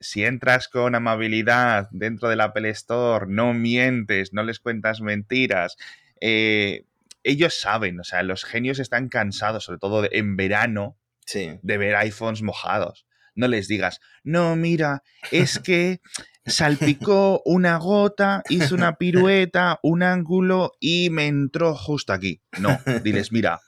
si 0.00 0.24
entras 0.24 0.66
con 0.66 0.96
amabilidad 0.96 1.86
dentro 1.92 2.28
del 2.28 2.40
Apple 2.40 2.70
Store, 2.70 3.26
no 3.28 3.54
mientes, 3.54 4.32
no 4.32 4.42
les 4.42 4.58
cuentas 4.58 5.00
mentiras, 5.00 5.76
eh, 6.20 6.86
ellos 7.22 7.60
saben, 7.60 8.00
o 8.00 8.04
sea, 8.04 8.24
los 8.24 8.44
genios 8.44 8.80
están 8.80 9.08
cansados, 9.08 9.62
sobre 9.62 9.78
todo 9.78 10.08
en 10.10 10.36
verano, 10.36 10.96
de 11.34 11.78
ver 11.78 11.96
iPhones 11.96 12.42
mojados. 12.42 13.06
No 13.34 13.48
les 13.48 13.68
digas, 13.68 14.00
no, 14.24 14.56
mira, 14.56 15.02
es 15.30 15.58
que 15.64 16.00
salpicó 16.46 17.42
una 17.44 17.76
gota, 17.76 18.42
hizo 18.48 18.74
una 18.74 18.96
pirueta, 18.96 19.78
un 19.82 20.02
ángulo 20.02 20.72
y 20.80 21.10
me 21.10 21.26
entró 21.26 21.74
justo 21.74 22.12
aquí. 22.12 22.40
No, 22.58 22.78
diles, 23.02 23.32
mira, 23.32 23.60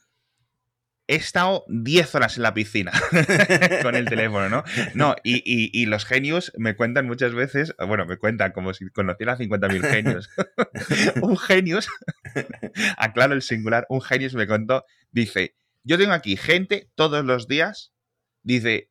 he 1.10 1.16
estado 1.16 1.64
10 1.68 2.14
horas 2.14 2.36
en 2.36 2.44
la 2.44 2.54
piscina 2.54 2.92
con 3.82 3.96
el 3.96 4.04
teléfono, 4.04 4.48
¿no? 4.48 4.64
No, 4.94 5.16
y, 5.24 5.86
los 5.86 6.04
genios 6.04 6.52
me 6.56 6.76
cuentan 6.76 7.06
muchas 7.06 7.34
veces, 7.34 7.74
bueno, 7.84 8.06
me 8.06 8.16
cuentan 8.16 8.52
como 8.52 8.72
si 8.74 8.88
conociera 8.90 9.36
50.000 9.36 9.90
genios. 9.90 10.30
un 11.22 11.36
genius, 11.36 11.88
aclaro 12.96 13.34
el 13.34 13.42
singular, 13.42 13.86
un 13.88 14.00
genius 14.00 14.34
me 14.34 14.46
contó, 14.46 14.84
dice, 15.10 15.56
yo 15.84 15.98
tengo 15.98 16.12
aquí 16.12 16.36
gente 16.36 16.90
todos 16.94 17.24
los 17.24 17.48
días, 17.48 17.92
dice, 18.42 18.90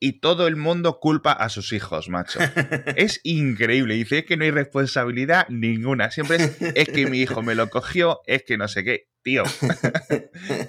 y 0.00 0.20
todo 0.20 0.48
el 0.48 0.56
mundo 0.56 0.98
culpa 0.98 1.32
a 1.32 1.50
sus 1.50 1.72
hijos, 1.72 2.08
macho. 2.08 2.40
Es 2.96 3.20
increíble. 3.22 3.94
Dice, 3.94 4.18
es 4.18 4.24
que 4.24 4.36
no 4.38 4.44
hay 4.44 4.50
responsabilidad 4.50 5.46
ninguna. 5.50 6.10
Siempre 6.10 6.36
es, 6.36 6.60
es 6.60 6.88
que 6.88 7.06
mi 7.06 7.18
hijo 7.18 7.42
me 7.42 7.54
lo 7.54 7.68
cogió, 7.68 8.20
es 8.26 8.42
que 8.42 8.56
no 8.56 8.66
sé 8.66 8.82
qué. 8.82 9.08
Tío. 9.22 9.44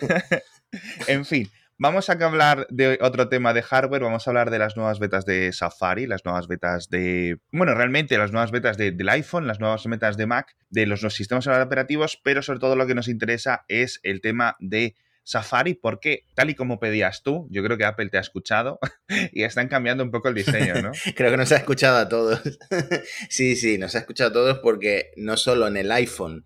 en 1.07 1.23
fin, 1.23 1.49
vamos 1.77 2.09
a 2.09 2.13
hablar 2.13 2.67
de 2.69 2.99
otro 3.01 3.29
tema 3.29 3.53
de 3.53 3.63
hardware. 3.63 4.03
Vamos 4.03 4.27
a 4.27 4.31
hablar 4.31 4.51
de 4.51 4.59
las 4.59 4.75
nuevas 4.75 4.99
betas 4.99 5.25
de 5.25 5.53
Safari, 5.53 6.07
las 6.07 6.25
nuevas 6.25 6.49
betas 6.49 6.89
de. 6.89 7.37
Bueno, 7.53 7.73
realmente 7.73 8.17
las 8.17 8.33
nuevas 8.33 8.51
betas 8.51 8.75
del 8.77 9.07
iPhone, 9.07 9.47
las 9.47 9.61
nuevas 9.61 9.85
betas 9.85 10.17
de 10.17 10.27
Mac, 10.27 10.57
de 10.69 10.85
los, 10.85 11.01
los 11.01 11.15
sistemas 11.15 11.47
operativos, 11.47 12.19
pero 12.21 12.41
sobre 12.41 12.59
todo 12.59 12.75
lo 12.75 12.85
que 12.85 12.95
nos 12.95 13.07
interesa 13.07 13.63
es 13.69 14.01
el 14.03 14.19
tema 14.19 14.57
de 14.59 14.97
Safari 15.23 15.75
porque, 15.75 16.25
tal 16.35 16.49
y 16.49 16.55
como 16.55 16.79
pedías 16.79 17.23
tú, 17.23 17.47
yo 17.51 17.63
creo 17.63 17.77
que 17.77 17.85
Apple 17.85 18.09
te 18.09 18.17
ha 18.17 18.21
escuchado 18.21 18.79
y 19.31 19.43
están 19.43 19.67
cambiando 19.67 20.03
un 20.03 20.11
poco 20.11 20.29
el 20.29 20.35
diseño, 20.35 20.81
¿no? 20.81 20.91
creo 21.15 21.31
que 21.31 21.37
nos 21.37 21.51
ha 21.51 21.57
escuchado 21.57 21.97
a 21.97 22.09
todos. 22.09 22.41
sí, 23.29 23.55
sí, 23.55 23.77
nos 23.77 23.95
ha 23.95 23.99
escuchado 23.99 24.29
a 24.29 24.33
todos 24.33 24.59
porque 24.59 25.11
no 25.17 25.37
solo 25.37 25.67
en 25.67 25.77
el 25.77 25.91
iPhone, 25.91 26.45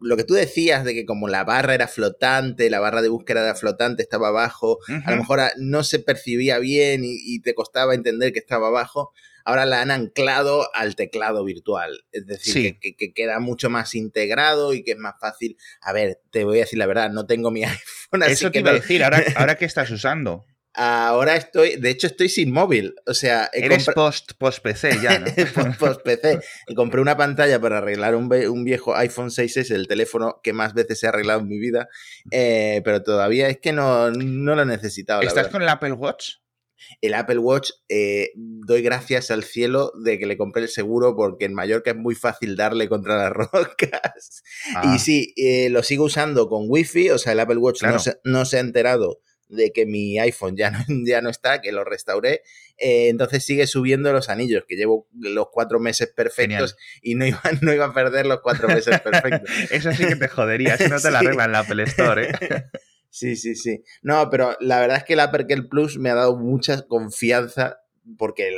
lo 0.00 0.16
que 0.16 0.24
tú 0.24 0.34
decías 0.34 0.84
de 0.84 0.94
que 0.94 1.04
como 1.04 1.28
la 1.28 1.44
barra 1.44 1.74
era 1.74 1.88
flotante, 1.88 2.70
la 2.70 2.80
barra 2.80 3.02
de 3.02 3.08
búsqueda 3.08 3.42
era 3.42 3.54
flotante, 3.54 4.02
estaba 4.02 4.28
abajo, 4.28 4.78
a 5.04 5.10
lo 5.10 5.16
mejor 5.16 5.40
no 5.58 5.82
se 5.82 5.98
percibía 5.98 6.58
bien 6.58 7.02
y, 7.04 7.40
te 7.40 7.54
costaba 7.54 7.94
entender 7.94 8.32
que 8.32 8.38
estaba 8.38 8.68
abajo, 8.68 9.12
ahora 9.44 9.66
la 9.66 9.80
han 9.80 9.90
anclado 9.90 10.68
al 10.74 10.96
teclado 10.96 11.44
virtual. 11.44 12.04
Es 12.12 12.26
decir, 12.26 12.78
que, 12.80 13.12
queda 13.14 13.38
mucho 13.38 13.70
más 13.70 13.94
integrado 13.94 14.74
y 14.74 14.82
que 14.82 14.92
es 14.92 14.98
más 14.98 15.14
fácil. 15.20 15.56
A 15.80 15.92
ver, 15.92 16.20
te 16.30 16.44
voy 16.44 16.58
a 16.58 16.60
decir 16.62 16.78
la 16.78 16.86
verdad, 16.86 17.10
no 17.10 17.26
tengo 17.26 17.50
mi 17.50 17.64
iPhone. 17.64 18.22
Así 18.22 18.32
Eso 18.32 18.50
te 18.50 18.60
iba 18.60 18.70
a 18.70 18.74
decir, 18.74 19.04
ahora, 19.04 19.22
ahora 19.36 19.56
que 19.56 19.66
estás 19.66 19.90
usando. 19.90 20.44
Ahora 20.76 21.36
estoy, 21.36 21.76
de 21.76 21.88
hecho 21.90 22.08
estoy 22.08 22.28
sin 22.28 22.50
móvil, 22.50 22.96
o 23.06 23.14
sea... 23.14 23.48
Eres 23.52 23.86
post, 23.94 24.32
post 24.36 24.58
PC 24.58 24.98
ya, 25.00 25.20
¿no? 25.20 25.26
post, 25.78 26.02
PC. 26.02 26.40
Compré 26.74 27.00
una 27.00 27.16
pantalla 27.16 27.60
para 27.60 27.78
arreglar 27.78 28.16
un, 28.16 28.24
un, 28.24 28.64
viejo 28.64 28.96
iPhone 28.96 29.28
6S, 29.28 29.72
el 29.72 29.86
teléfono 29.86 30.40
que 30.42 30.52
más 30.52 30.74
veces 30.74 31.00
he 31.04 31.06
arreglado 31.06 31.42
en 31.42 31.46
mi 31.46 31.60
vida, 31.60 31.88
eh, 32.32 32.82
pero 32.84 33.04
todavía 33.04 33.46
es 33.46 33.58
que 33.58 33.72
no, 33.72 34.10
no 34.10 34.56
lo 34.56 34.62
he 34.62 34.66
necesitado. 34.66 35.22
¿Estás 35.22 35.46
con 35.46 35.62
el 35.62 35.68
Apple 35.68 35.92
Watch? 35.92 36.38
El 37.00 37.14
Apple 37.14 37.38
Watch, 37.38 37.70
eh, 37.88 38.30
doy 38.34 38.82
gracias 38.82 39.30
al 39.30 39.44
cielo 39.44 39.92
de 40.04 40.18
que 40.18 40.26
le 40.26 40.36
compré 40.36 40.62
el 40.62 40.68
seguro 40.68 41.16
porque 41.16 41.44
en 41.44 41.54
Mallorca 41.54 41.90
es 41.90 41.96
muy 41.96 42.14
fácil 42.14 42.56
darle 42.56 42.88
contra 42.88 43.16
las 43.16 43.32
rocas. 43.52 44.42
Y 44.68 44.72
ah. 44.74 44.98
sí, 44.98 45.34
eh, 45.36 45.68
lo 45.70 45.82
sigo 45.82 46.04
usando 46.04 46.48
con 46.48 46.64
Wi-Fi, 46.68 47.10
o 47.10 47.18
sea, 47.18 47.32
el 47.32 47.40
Apple 47.40 47.58
Watch 47.58 47.82
no, 47.82 47.96
no 48.24 48.44
se 48.44 48.56
ha 48.56 48.60
enterado 48.60 49.20
de 49.48 49.72
que 49.72 49.86
mi 49.86 50.18
iPhone 50.18 50.56
ya 50.56 50.70
no, 50.70 50.78
ya 51.06 51.20
no 51.20 51.30
está, 51.30 51.60
que 51.60 51.72
lo 51.72 51.84
restauré, 51.84 52.42
eh, 52.78 53.08
entonces 53.08 53.44
sigue 53.44 53.66
subiendo 53.66 54.12
los 54.12 54.28
anillos, 54.28 54.64
que 54.66 54.76
llevo 54.76 55.08
los 55.18 55.46
cuatro 55.50 55.78
meses 55.78 56.12
perfectos 56.14 56.76
y 57.02 57.14
no 57.14 57.26
iba, 57.26 57.40
no 57.60 57.72
iba 57.72 57.86
a 57.86 57.94
perder 57.94 58.26
los 58.26 58.40
cuatro 58.40 58.68
meses 58.68 59.00
perfectos. 59.04 59.50
Eso 59.70 59.92
sí 59.92 60.06
que 60.06 60.16
te 60.16 60.28
jodería, 60.28 60.76
si 60.76 60.88
no 60.88 61.00
te 61.00 61.10
la 61.10 61.20
arreglan 61.20 61.46
en 61.46 61.52
la 61.52 61.58
Apple 61.60 61.82
Store, 61.84 62.30
¿eh? 62.30 62.64
Sí, 63.14 63.36
sí, 63.36 63.54
sí. 63.54 63.84
No, 64.02 64.28
pero 64.28 64.56
la 64.58 64.80
verdad 64.80 64.96
es 64.96 65.04
que 65.04 65.12
el 65.12 65.20
Apple 65.20 65.46
Plus 65.70 65.98
me 65.98 66.10
ha 66.10 66.16
dado 66.16 66.36
mucha 66.36 66.84
confianza 66.88 67.78
porque 68.18 68.48
el, 68.48 68.56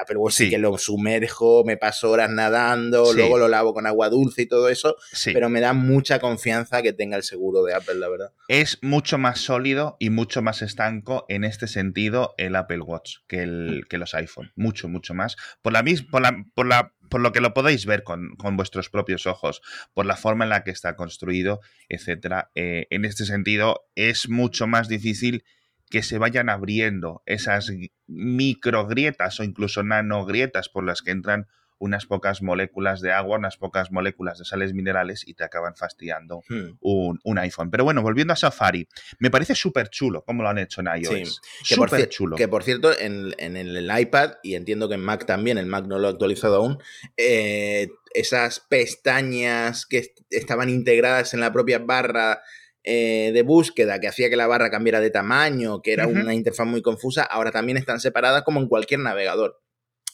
Apple 0.00 0.16
Watch 0.16 0.34
sí. 0.34 0.50
que 0.50 0.58
lo 0.58 0.76
sumerjo, 0.78 1.64
me 1.64 1.76
paso 1.76 2.10
horas 2.10 2.30
nadando, 2.30 3.12
luego 3.12 3.38
lo 3.38 3.48
lavo 3.48 3.74
con 3.74 3.86
agua 3.86 4.08
dulce 4.08 4.42
y 4.42 4.46
todo 4.46 4.68
eso, 4.68 4.96
pero 5.24 5.48
me 5.48 5.60
da 5.60 5.72
mucha 5.72 6.18
confianza 6.18 6.82
que 6.82 6.92
tenga 6.92 7.16
el 7.16 7.22
seguro 7.22 7.62
de 7.64 7.74
Apple, 7.74 7.96
la 7.96 8.08
verdad. 8.08 8.32
Es 8.48 8.78
mucho 8.82 9.18
más 9.18 9.40
sólido 9.40 9.96
y 9.98 10.10
mucho 10.10 10.42
más 10.42 10.62
estanco 10.62 11.24
en 11.28 11.44
este 11.44 11.66
sentido 11.66 12.34
el 12.38 12.56
Apple 12.56 12.80
Watch 12.80 13.18
que, 13.26 13.42
el, 13.42 13.86
que 13.88 13.98
los 13.98 14.14
iPhone, 14.14 14.52
mucho, 14.56 14.88
mucho 14.88 15.14
más. 15.14 15.36
Por 15.62 15.72
la, 15.72 15.84
por 16.10 16.22
la, 16.22 16.44
por 16.54 16.66
la 16.66 16.92
por 17.08 17.20
lo 17.20 17.32
que 17.32 17.40
lo 17.40 17.54
podéis 17.54 17.86
ver 17.86 18.02
con, 18.02 18.36
vuestros 18.52 18.90
propios 18.90 19.26
ojos, 19.26 19.62
por 19.94 20.06
la 20.06 20.16
forma 20.16 20.44
en 20.44 20.50
la 20.50 20.64
que 20.64 20.70
está 20.70 20.96
construido, 20.96 21.60
etcétera. 21.88 22.50
Eh, 22.54 22.86
en 22.90 23.04
este 23.04 23.24
sentido, 23.24 23.86
es 23.94 24.28
mucho 24.28 24.66
más 24.66 24.88
difícil 24.88 25.44
que 25.88 26.02
se 26.02 26.18
vayan 26.18 26.48
abriendo 26.48 27.22
esas 27.26 27.72
micro 28.06 28.86
grietas 28.86 29.40
o 29.40 29.44
incluso 29.44 29.82
nanogrietas 29.82 30.68
por 30.68 30.84
las 30.84 31.02
que 31.02 31.10
entran 31.10 31.46
unas 31.78 32.06
pocas 32.06 32.42
moléculas 32.42 33.00
de 33.00 33.12
agua, 33.12 33.38
unas 33.38 33.56
pocas 33.56 33.90
moléculas 33.92 34.38
de 34.38 34.44
sales 34.44 34.74
minerales 34.74 35.26
y 35.26 35.34
te 35.34 35.44
acaban 35.44 35.76
fastidiando 35.76 36.42
hmm. 36.48 36.78
un, 36.80 37.38
iPhone. 37.38 37.70
Pero 37.70 37.84
bueno, 37.84 38.02
volviendo 38.02 38.32
a 38.32 38.36
Safari, 38.36 38.88
me 39.18 39.30
parece 39.30 39.54
súper 39.54 39.88
chulo 39.88 40.24
cómo 40.24 40.42
lo 40.42 40.48
han 40.48 40.58
hecho 40.58 40.80
en 40.80 40.88
iOS. 40.88 41.40
Sí, 41.62 41.74
súper 41.74 42.08
chulo. 42.08 42.36
Que 42.36 42.48
por 42.48 42.64
cierto, 42.64 42.90
en, 42.98 43.32
el, 43.38 44.00
iPad, 44.00 44.34
y 44.42 44.54
entiendo 44.54 44.88
que 44.88 44.96
en 44.96 45.02
Mac 45.02 45.24
también, 45.24 45.56
el 45.56 45.66
Mac 45.66 45.86
no 45.86 45.98
lo 45.98 46.08
ha 46.08 46.10
actualizado 46.10 46.56
aún, 46.56 46.78
eh, 47.16 47.88
esas 48.12 48.60
pestañas 48.60 49.86
que 49.86 50.12
estaban 50.30 50.70
integradas 50.70 51.32
en 51.34 51.40
la 51.40 51.52
propia 51.52 51.78
barra 51.78 52.42
eh, 52.84 53.32
de 53.34 53.42
búsqueda 53.42 54.00
que 54.00 54.08
hacía 54.08 54.30
que 54.30 54.36
la 54.36 54.46
barra 54.46 54.70
cambiara 54.70 55.00
de 55.00 55.10
tamaño, 55.10 55.82
que 55.82 55.92
era 55.92 56.06
una 56.06 56.34
interfaz 56.34 56.66
muy 56.66 56.82
confusa, 56.82 57.22
ahora 57.22 57.50
también 57.50 57.76
están 57.76 58.00
separadas 58.00 58.42
como 58.42 58.60
en 58.60 58.68
cualquier 58.68 59.00
navegador. 59.00 59.60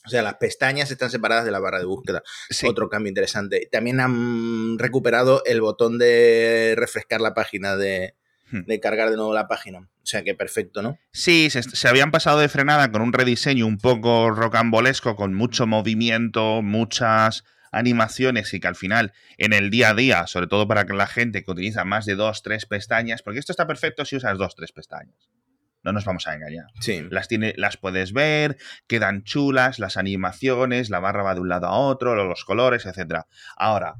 O 0.06 0.10
sea, 0.10 0.22
las 0.22 0.34
pestañas 0.34 0.90
están 0.90 1.10
separadas 1.10 1.46
de 1.46 1.50
la 1.50 1.60
barra 1.60 1.78
de 1.78 1.86
búsqueda. 1.86 2.22
Otro 2.66 2.90
cambio 2.90 3.08
interesante. 3.08 3.68
También 3.72 4.00
han 4.00 4.78
recuperado 4.78 5.42
el 5.46 5.62
botón 5.62 5.98
de 5.98 6.74
refrescar 6.76 7.22
la 7.22 7.32
página, 7.32 7.76
de, 7.76 8.14
hmm. 8.50 8.64
de 8.66 8.80
cargar 8.80 9.08
de 9.08 9.16
nuevo 9.16 9.32
la 9.32 9.48
página. 9.48 9.78
O 9.78 10.06
sea 10.06 10.22
que 10.22 10.34
perfecto, 10.34 10.82
¿no? 10.82 10.98
Sí, 11.12 11.48
se, 11.48 11.62
se, 11.62 11.88
habían 11.88 12.10
pasado 12.10 12.38
de 12.38 12.50
frenada 12.50 12.92
con 12.92 13.00
un 13.00 13.14
rediseño 13.14 13.66
un 13.66 13.78
poco 13.78 14.30
rocambolesco, 14.30 15.16
con 15.16 15.32
mucho 15.32 15.66
movimiento, 15.66 16.60
muchas 16.60 17.44
animaciones 17.74 18.52
y 18.54 18.60
que 18.60 18.68
al 18.68 18.76
final 18.76 19.12
en 19.36 19.52
el 19.52 19.70
día 19.70 19.90
a 19.90 19.94
día, 19.94 20.26
sobre 20.26 20.46
todo 20.46 20.66
para 20.66 20.84
la 20.84 21.06
gente 21.06 21.44
que 21.44 21.50
utiliza 21.50 21.84
más 21.84 22.06
de 22.06 22.14
dos, 22.14 22.42
tres 22.42 22.66
pestañas, 22.66 23.22
porque 23.22 23.40
esto 23.40 23.52
está 23.52 23.66
perfecto 23.66 24.04
si 24.04 24.16
usas 24.16 24.38
dos, 24.38 24.54
tres 24.54 24.72
pestañas. 24.72 25.30
No 25.82 25.92
nos 25.92 26.06
vamos 26.06 26.26
a 26.26 26.34
engañar. 26.34 26.66
Sí. 26.80 27.06
Las, 27.10 27.28
tiene, 27.28 27.52
las 27.58 27.76
puedes 27.76 28.14
ver, 28.14 28.56
quedan 28.86 29.22
chulas, 29.22 29.78
las 29.78 29.98
animaciones, 29.98 30.88
la 30.88 30.98
barra 30.98 31.22
va 31.22 31.34
de 31.34 31.40
un 31.40 31.48
lado 31.50 31.66
a 31.66 31.76
otro, 31.78 32.14
los 32.14 32.44
colores, 32.44 32.86
etc. 32.86 33.20
Ahora, 33.56 33.96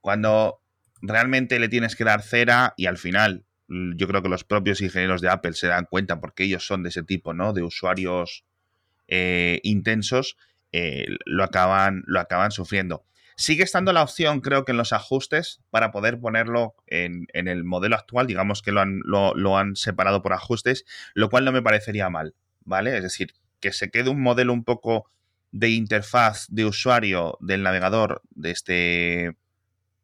cuando 0.00 0.60
realmente 1.00 1.58
le 1.58 1.68
tienes 1.68 1.96
que 1.96 2.04
dar 2.04 2.22
cera 2.22 2.74
y 2.76 2.86
al 2.86 2.98
final 2.98 3.46
yo 3.68 4.06
creo 4.06 4.22
que 4.22 4.28
los 4.28 4.44
propios 4.44 4.80
ingenieros 4.80 5.20
de 5.20 5.28
Apple 5.28 5.54
se 5.54 5.66
dan 5.66 5.86
cuenta 5.86 6.20
porque 6.20 6.44
ellos 6.44 6.66
son 6.66 6.82
de 6.82 6.90
ese 6.90 7.02
tipo, 7.02 7.32
¿no? 7.32 7.52
De 7.52 7.62
usuarios 7.62 8.44
eh, 9.08 9.60
intensos 9.62 10.36
eh, 10.72 11.06
lo, 11.24 11.44
acaban, 11.44 12.02
lo 12.06 12.20
acaban 12.20 12.50
sufriendo. 12.50 13.04
Sigue 13.38 13.64
estando 13.64 13.92
la 13.92 14.02
opción, 14.02 14.40
creo 14.40 14.64
que 14.64 14.72
en 14.72 14.78
los 14.78 14.94
ajustes, 14.94 15.60
para 15.70 15.90
poder 15.90 16.18
ponerlo 16.18 16.74
en, 16.86 17.26
el 17.34 17.64
modelo 17.64 17.94
actual, 17.94 18.26
digamos 18.26 18.62
que 18.62 18.72
lo 18.72 18.80
han, 18.80 19.00
lo, 19.04 19.58
han, 19.58 19.76
separado 19.76 20.22
por 20.22 20.32
ajustes, 20.32 20.86
lo 21.12 21.28
cual 21.28 21.44
no 21.44 21.52
me 21.52 21.60
parecería 21.60 22.08
mal, 22.08 22.34
¿vale? 22.64 22.96
Es 22.96 23.02
decir, 23.02 23.34
que 23.60 23.72
se 23.72 23.90
quede 23.90 24.08
un 24.08 24.22
modelo 24.22 24.54
un 24.54 24.64
poco 24.64 25.10
de 25.52 25.68
interfaz 25.68 26.46
de 26.48 26.64
usuario 26.64 27.36
del 27.40 27.62
navegador 27.62 28.22
de 28.30 28.50
este 28.52 29.36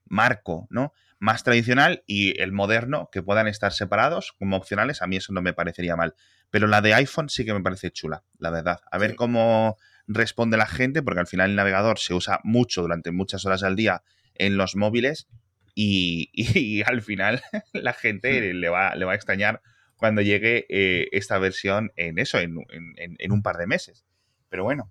marco, 0.04 0.66
¿no? 0.68 0.92
Más 1.18 1.42
tradicional 1.42 2.04
y 2.06 2.38
el 2.38 2.52
moderno, 2.52 3.08
que 3.10 3.22
puedan 3.22 3.48
estar 3.48 3.72
separados 3.72 4.32
como 4.38 4.56
opcionales, 4.58 5.00
a 5.00 5.06
mí 5.06 5.16
eso 5.16 5.32
no 5.32 5.40
me 5.40 5.54
parecería 5.54 5.96
mal. 5.96 6.14
Pero 6.50 6.66
la 6.66 6.82
de 6.82 6.92
iPhone 6.92 7.30
sí 7.30 7.46
que 7.46 7.54
me 7.54 7.62
parece 7.62 7.92
chula, 7.92 8.24
la 8.38 8.50
verdad. 8.50 8.80
A 8.90 8.98
ver 8.98 9.16
cómo 9.16 9.78
responde 10.14 10.56
la 10.56 10.66
gente, 10.66 11.02
porque 11.02 11.20
al 11.20 11.26
final 11.26 11.50
el 11.50 11.56
navegador 11.56 11.98
se 11.98 12.14
usa 12.14 12.40
mucho 12.44 12.82
durante 12.82 13.10
muchas 13.10 13.44
horas 13.44 13.62
al 13.62 13.76
día 13.76 14.02
en 14.34 14.56
los 14.56 14.76
móviles 14.76 15.28
y, 15.74 16.82
al 16.86 17.02
final 17.02 17.42
la 17.72 17.92
gente 17.92 18.52
le, 18.54 18.68
va, 18.68 18.94
le 18.94 19.04
va 19.04 19.12
a 19.12 19.16
extrañar 19.16 19.62
cuando 19.96 20.20
llegue 20.20 20.66
eh, 20.68 21.08
esta 21.12 21.38
versión 21.38 21.92
en 21.96 22.18
eso, 22.18 22.38
en, 22.40 22.56
un 23.30 23.42
par 23.42 23.56
de 23.56 23.66
meses. 23.66 24.04
Pero 24.48 24.64
bueno. 24.64 24.90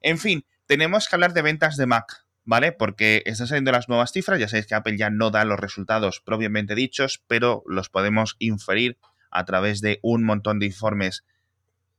En 0.00 0.18
fin, 0.18 0.44
tenemos 0.66 1.08
que 1.08 1.16
hablar 1.16 1.32
de 1.32 1.42
ventas 1.42 1.76
de 1.76 1.86
Mac. 1.86 2.24
¿vale? 2.44 2.72
Porque 2.72 3.22
están 3.24 3.46
saliendo 3.46 3.72
las 3.72 3.88
nuevas 3.88 4.12
cifras, 4.12 4.38
ya 4.38 4.48
sabéis 4.48 4.66
que 4.66 4.74
Apple 4.74 4.96
ya 4.96 5.10
no 5.10 5.30
da 5.30 5.44
los 5.44 5.58
resultados 5.58 6.20
propiamente 6.20 6.74
dichos, 6.74 7.22
pero 7.26 7.62
los 7.66 7.88
podemos 7.88 8.36
inferir 8.38 8.98
a 9.30 9.44
través 9.44 9.80
de 9.80 9.98
un 10.02 10.24
montón 10.24 10.58
de 10.58 10.66
informes 10.66 11.24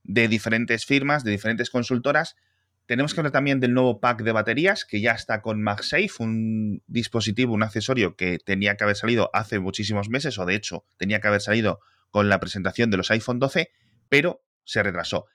de 0.04 0.28
diferentes 0.28 0.86
firmas, 0.86 1.24
de 1.24 1.32
diferentes 1.32 1.68
consultoras. 1.68 2.36
Tenemos 2.86 3.12
que 3.12 3.20
hablar 3.20 3.32
también 3.32 3.58
del 3.58 3.74
nuevo 3.74 4.00
pack 4.00 4.22
de 4.22 4.30
baterías 4.30 4.84
que 4.84 5.00
ya 5.00 5.12
está 5.12 5.42
con 5.42 5.60
MagSafe, 5.60 6.10
un 6.20 6.82
dispositivo, 6.86 7.52
un 7.52 7.64
accesorio 7.64 8.16
que 8.16 8.38
tenía 8.38 8.76
que 8.76 8.84
haber 8.84 8.96
salido 8.96 9.28
hace 9.32 9.58
muchísimos 9.58 10.08
meses, 10.08 10.38
o 10.38 10.46
de 10.46 10.54
hecho 10.54 10.84
tenía 10.96 11.20
que 11.20 11.26
haber 11.26 11.40
salido 11.40 11.80
con 12.10 12.28
la 12.28 12.38
presentación 12.38 12.90
de 12.90 12.96
los 12.96 13.10
iPhone 13.10 13.40
12, 13.40 13.70
pero 14.08 14.44
se 14.64 14.82
retrasó. 14.84 15.26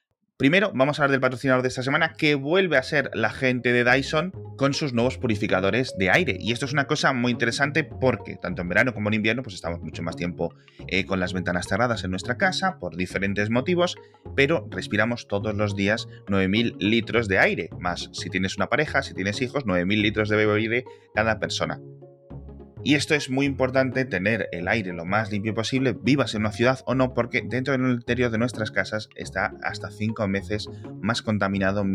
Primero, 0.41 0.71
vamos 0.73 0.97
a 0.97 1.03
hablar 1.03 1.11
del 1.11 1.21
patrocinador 1.21 1.61
de 1.61 1.67
esta 1.67 1.83
semana, 1.83 2.13
que 2.13 2.33
vuelve 2.33 2.75
a 2.75 2.81
ser 2.81 3.11
la 3.13 3.29
gente 3.29 3.73
de 3.73 3.83
Dyson 3.83 4.31
con 4.57 4.73
sus 4.73 4.91
nuevos 4.91 5.19
purificadores 5.19 5.93
de 5.99 6.09
aire. 6.09 6.35
Y 6.39 6.51
esto 6.51 6.65
es 6.65 6.73
una 6.73 6.87
cosa 6.87 7.13
muy 7.13 7.31
interesante 7.31 7.83
porque, 7.83 8.37
tanto 8.37 8.63
en 8.63 8.69
verano 8.69 8.95
como 8.95 9.09
en 9.09 9.13
invierno, 9.13 9.43
pues 9.43 9.53
estamos 9.53 9.81
mucho 9.81 10.01
más 10.01 10.15
tiempo 10.15 10.55
eh, 10.87 11.05
con 11.05 11.19
las 11.19 11.33
ventanas 11.33 11.67
cerradas 11.67 12.03
en 12.05 12.09
nuestra 12.09 12.39
casa 12.39 12.79
por 12.79 12.97
diferentes 12.97 13.51
motivos, 13.51 13.97
pero 14.35 14.67
respiramos 14.71 15.27
todos 15.27 15.53
los 15.53 15.75
días 15.75 16.07
9.000 16.25 16.75
litros 16.79 17.27
de 17.27 17.37
aire, 17.37 17.69
más 17.79 18.09
si 18.11 18.31
tienes 18.31 18.57
una 18.57 18.65
pareja, 18.65 19.03
si 19.03 19.13
tienes 19.13 19.43
hijos, 19.43 19.67
9.000 19.67 20.01
litros 20.01 20.29
de 20.29 20.51
aire 20.51 20.85
cada 21.13 21.37
persona. 21.37 21.79
Y 22.83 22.95
esto 22.95 23.13
es 23.13 23.29
muy 23.29 23.45
importante, 23.45 24.05
tener 24.05 24.49
el 24.51 24.67
aire 24.67 24.93
lo 24.93 25.05
más 25.05 25.31
limpio 25.31 25.53
posible, 25.53 25.95
vivas 26.01 26.33
en 26.33 26.41
una 26.41 26.51
ciudad 26.51 26.79
o 26.85 26.95
no, 26.95 27.13
porque 27.13 27.43
dentro 27.45 27.77
del 27.77 27.91
interior 27.91 28.31
de 28.31 28.39
nuestras 28.39 28.71
casas 28.71 29.09
está 29.15 29.53
hasta 29.61 29.91
cinco 29.91 30.27
veces 30.27 30.67
más 30.99 31.21
contaminado, 31.21 31.85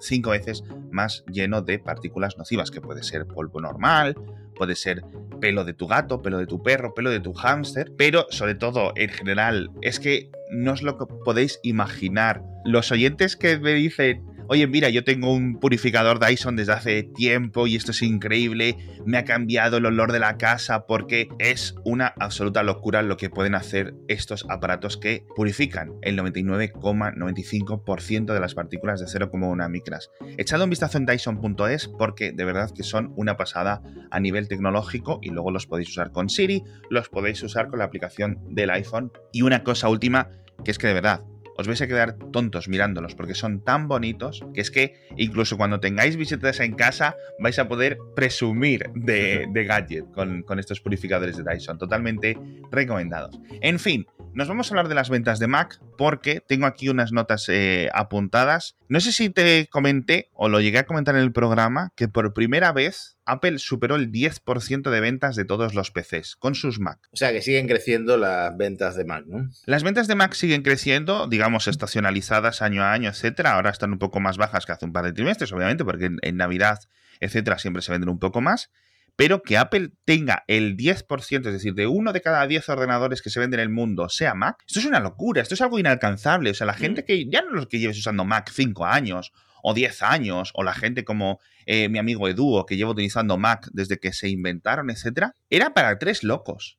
cinco 0.00 0.30
veces 0.30 0.62
más 0.90 1.24
lleno 1.30 1.62
de 1.62 1.78
partículas 1.78 2.36
nocivas, 2.36 2.70
que 2.70 2.82
puede 2.82 3.02
ser 3.02 3.26
polvo 3.26 3.60
normal, 3.60 4.16
puede 4.54 4.76
ser 4.76 5.04
pelo 5.40 5.64
de 5.64 5.72
tu 5.72 5.86
gato, 5.86 6.20
pelo 6.20 6.38
de 6.38 6.46
tu 6.46 6.62
perro, 6.62 6.94
pelo 6.94 7.10
de 7.10 7.20
tu 7.20 7.32
hámster, 7.32 7.92
pero 7.96 8.26
sobre 8.30 8.54
todo 8.54 8.92
en 8.96 9.08
general 9.08 9.70
es 9.80 10.00
que 10.00 10.30
no 10.50 10.74
es 10.74 10.82
lo 10.82 10.98
que 10.98 11.06
podéis 11.24 11.60
imaginar. 11.62 12.42
Los 12.64 12.92
oyentes 12.92 13.36
que 13.36 13.58
me 13.58 13.72
dicen, 13.72 14.24
oye, 14.48 14.66
mira, 14.66 14.88
yo 14.88 15.04
tengo 15.04 15.32
un 15.32 15.58
purificador 15.58 16.18
Dyson 16.18 16.56
desde 16.56 16.72
hace 16.72 17.02
tiempo 17.02 17.66
y 17.66 17.76
esto 17.76 17.92
es 17.92 18.02
increíble, 18.02 18.76
me 19.04 19.18
ha 19.18 19.24
cambiado 19.24 19.78
el 19.78 19.86
olor 19.86 20.12
de 20.12 20.18
la 20.18 20.36
casa 20.36 20.86
porque 20.86 21.28
es 21.38 21.74
una 21.84 22.12
absoluta 22.18 22.62
locura 22.62 23.02
lo 23.02 23.16
que 23.16 23.30
pueden 23.30 23.54
hacer 23.54 23.94
estos 24.08 24.44
aparatos 24.48 24.96
que 24.96 25.24
purifican 25.34 25.92
el 26.02 26.18
99,95% 26.18 28.32
de 28.32 28.40
las 28.40 28.54
partículas 28.54 29.00
de 29.00 29.06
0,1 29.06 29.68
micras. 29.68 30.10
Echad 30.36 30.62
un 30.62 30.70
vistazo 30.70 30.98
en 30.98 31.06
Dyson.es 31.06 31.88
porque 31.88 32.32
de 32.32 32.44
verdad 32.44 32.70
que 32.74 32.82
son 32.82 33.12
una 33.16 33.36
pasada 33.36 33.82
a 34.10 34.20
nivel 34.20 34.48
tecnológico 34.48 35.18
y 35.22 35.30
luego 35.30 35.50
los 35.50 35.66
podéis 35.66 35.90
usar 35.90 36.12
con 36.12 36.28
Siri, 36.28 36.62
los 36.90 37.08
podéis 37.08 37.42
usar 37.42 37.68
con 37.68 37.78
la 37.78 37.84
aplicación 37.84 38.38
del 38.50 38.70
iPhone. 38.70 39.12
Y 39.32 39.42
una 39.42 39.62
cosa 39.62 39.88
última, 39.88 40.30
que 40.64 40.70
es 40.70 40.78
que 40.78 40.86
de 40.86 40.94
verdad, 40.94 41.22
os 41.56 41.66
vais 41.66 41.80
a 41.80 41.86
quedar 41.86 42.16
tontos 42.32 42.68
mirándolos 42.68 43.14
porque 43.14 43.34
son 43.34 43.64
tan 43.64 43.88
bonitos 43.88 44.44
que 44.54 44.60
es 44.60 44.70
que 44.70 44.94
incluso 45.16 45.56
cuando 45.56 45.80
tengáis 45.80 46.16
visitas 46.16 46.60
en 46.60 46.74
casa 46.74 47.16
vais 47.38 47.58
a 47.58 47.68
poder 47.68 47.98
presumir 48.14 48.90
de, 48.94 49.48
gadget 49.66 50.04
con, 50.12 50.42
con 50.42 50.58
estos 50.58 50.80
purificadores 50.80 51.36
de 51.36 51.44
Dyson. 51.44 51.78
Totalmente 51.78 52.38
recomendados. 52.70 53.38
En 53.60 53.78
fin, 53.78 54.06
nos 54.36 54.48
vamos 54.48 54.70
a 54.70 54.74
hablar 54.74 54.88
de 54.88 54.94
las 54.94 55.08
ventas 55.08 55.38
de 55.38 55.46
Mac 55.46 55.80
porque 55.96 56.42
tengo 56.46 56.66
aquí 56.66 56.90
unas 56.90 57.10
notas 57.10 57.48
eh, 57.48 57.88
apuntadas. 57.94 58.76
No 58.86 59.00
sé 59.00 59.10
si 59.10 59.30
te 59.30 59.66
comenté 59.68 60.28
o 60.34 60.50
lo 60.50 60.60
llegué 60.60 60.76
a 60.76 60.84
comentar 60.84 61.16
en 61.16 61.22
el 61.22 61.32
programa 61.32 61.94
que 61.96 62.06
por 62.06 62.34
primera 62.34 62.70
vez 62.72 63.16
Apple 63.24 63.58
superó 63.58 63.96
el 63.96 64.12
10% 64.12 64.90
de 64.90 65.00
ventas 65.00 65.36
de 65.36 65.46
todos 65.46 65.74
los 65.74 65.90
PCs 65.90 66.36
con 66.36 66.54
sus 66.54 66.78
Mac. 66.78 66.98
O 67.12 67.16
sea 67.16 67.32
que 67.32 67.40
siguen 67.40 67.66
creciendo 67.66 68.18
las 68.18 68.54
ventas 68.58 68.94
de 68.94 69.06
Mac, 69.06 69.24
¿no? 69.26 69.48
Las 69.64 69.82
ventas 69.82 70.06
de 70.06 70.16
Mac 70.16 70.34
siguen 70.34 70.62
creciendo, 70.62 71.28
digamos, 71.28 71.66
estacionalizadas 71.66 72.60
año 72.60 72.82
a 72.82 72.92
año, 72.92 73.08
etcétera. 73.08 73.54
Ahora 73.54 73.70
están 73.70 73.92
un 73.92 73.98
poco 73.98 74.20
más 74.20 74.36
bajas 74.36 74.66
que 74.66 74.72
hace 74.72 74.84
un 74.84 74.92
par 74.92 75.06
de 75.06 75.14
trimestres, 75.14 75.50
obviamente, 75.52 75.82
porque 75.82 76.10
en 76.20 76.36
Navidad, 76.36 76.80
etcétera, 77.20 77.58
siempre 77.58 77.80
se 77.80 77.90
venden 77.90 78.10
un 78.10 78.18
poco 78.18 78.42
más 78.42 78.70
pero 79.16 79.42
que 79.42 79.56
Apple 79.56 79.92
tenga 80.04 80.44
el 80.46 80.76
10%, 80.76 81.46
es 81.46 81.52
decir, 81.52 81.74
de 81.74 81.86
uno 81.86 82.12
de 82.12 82.20
cada 82.20 82.46
10 82.46 82.68
ordenadores 82.68 83.22
que 83.22 83.30
se 83.30 83.40
venden 83.40 83.60
en 83.60 83.64
el 83.64 83.70
mundo 83.70 84.08
sea 84.08 84.34
Mac, 84.34 84.62
esto 84.66 84.78
es 84.78 84.84
una 84.84 85.00
locura, 85.00 85.40
esto 85.40 85.54
es 85.54 85.62
algo 85.62 85.78
inalcanzable. 85.78 86.50
O 86.50 86.54
sea, 86.54 86.66
la 86.66 86.74
mm. 86.74 86.78
gente 86.78 87.04
que 87.04 87.28
ya 87.28 87.42
no 87.42 87.50
los 87.50 87.66
que 87.66 87.78
lleves 87.78 87.98
usando 87.98 88.24
Mac 88.24 88.50
5 88.52 88.84
años 88.84 89.32
o 89.62 89.74
10 89.74 90.02
años, 90.02 90.52
o 90.54 90.62
la 90.62 90.74
gente 90.74 91.04
como 91.04 91.40
eh, 91.64 91.88
mi 91.88 91.98
amigo 91.98 92.28
Edu, 92.28 92.64
que 92.66 92.76
lleva 92.76 92.92
utilizando 92.92 93.36
Mac 93.36 93.68
desde 93.72 93.98
que 93.98 94.12
se 94.12 94.28
inventaron, 94.28 94.90
etcétera, 94.90 95.34
era 95.50 95.74
para 95.74 95.98
tres 95.98 96.22
locos. 96.22 96.78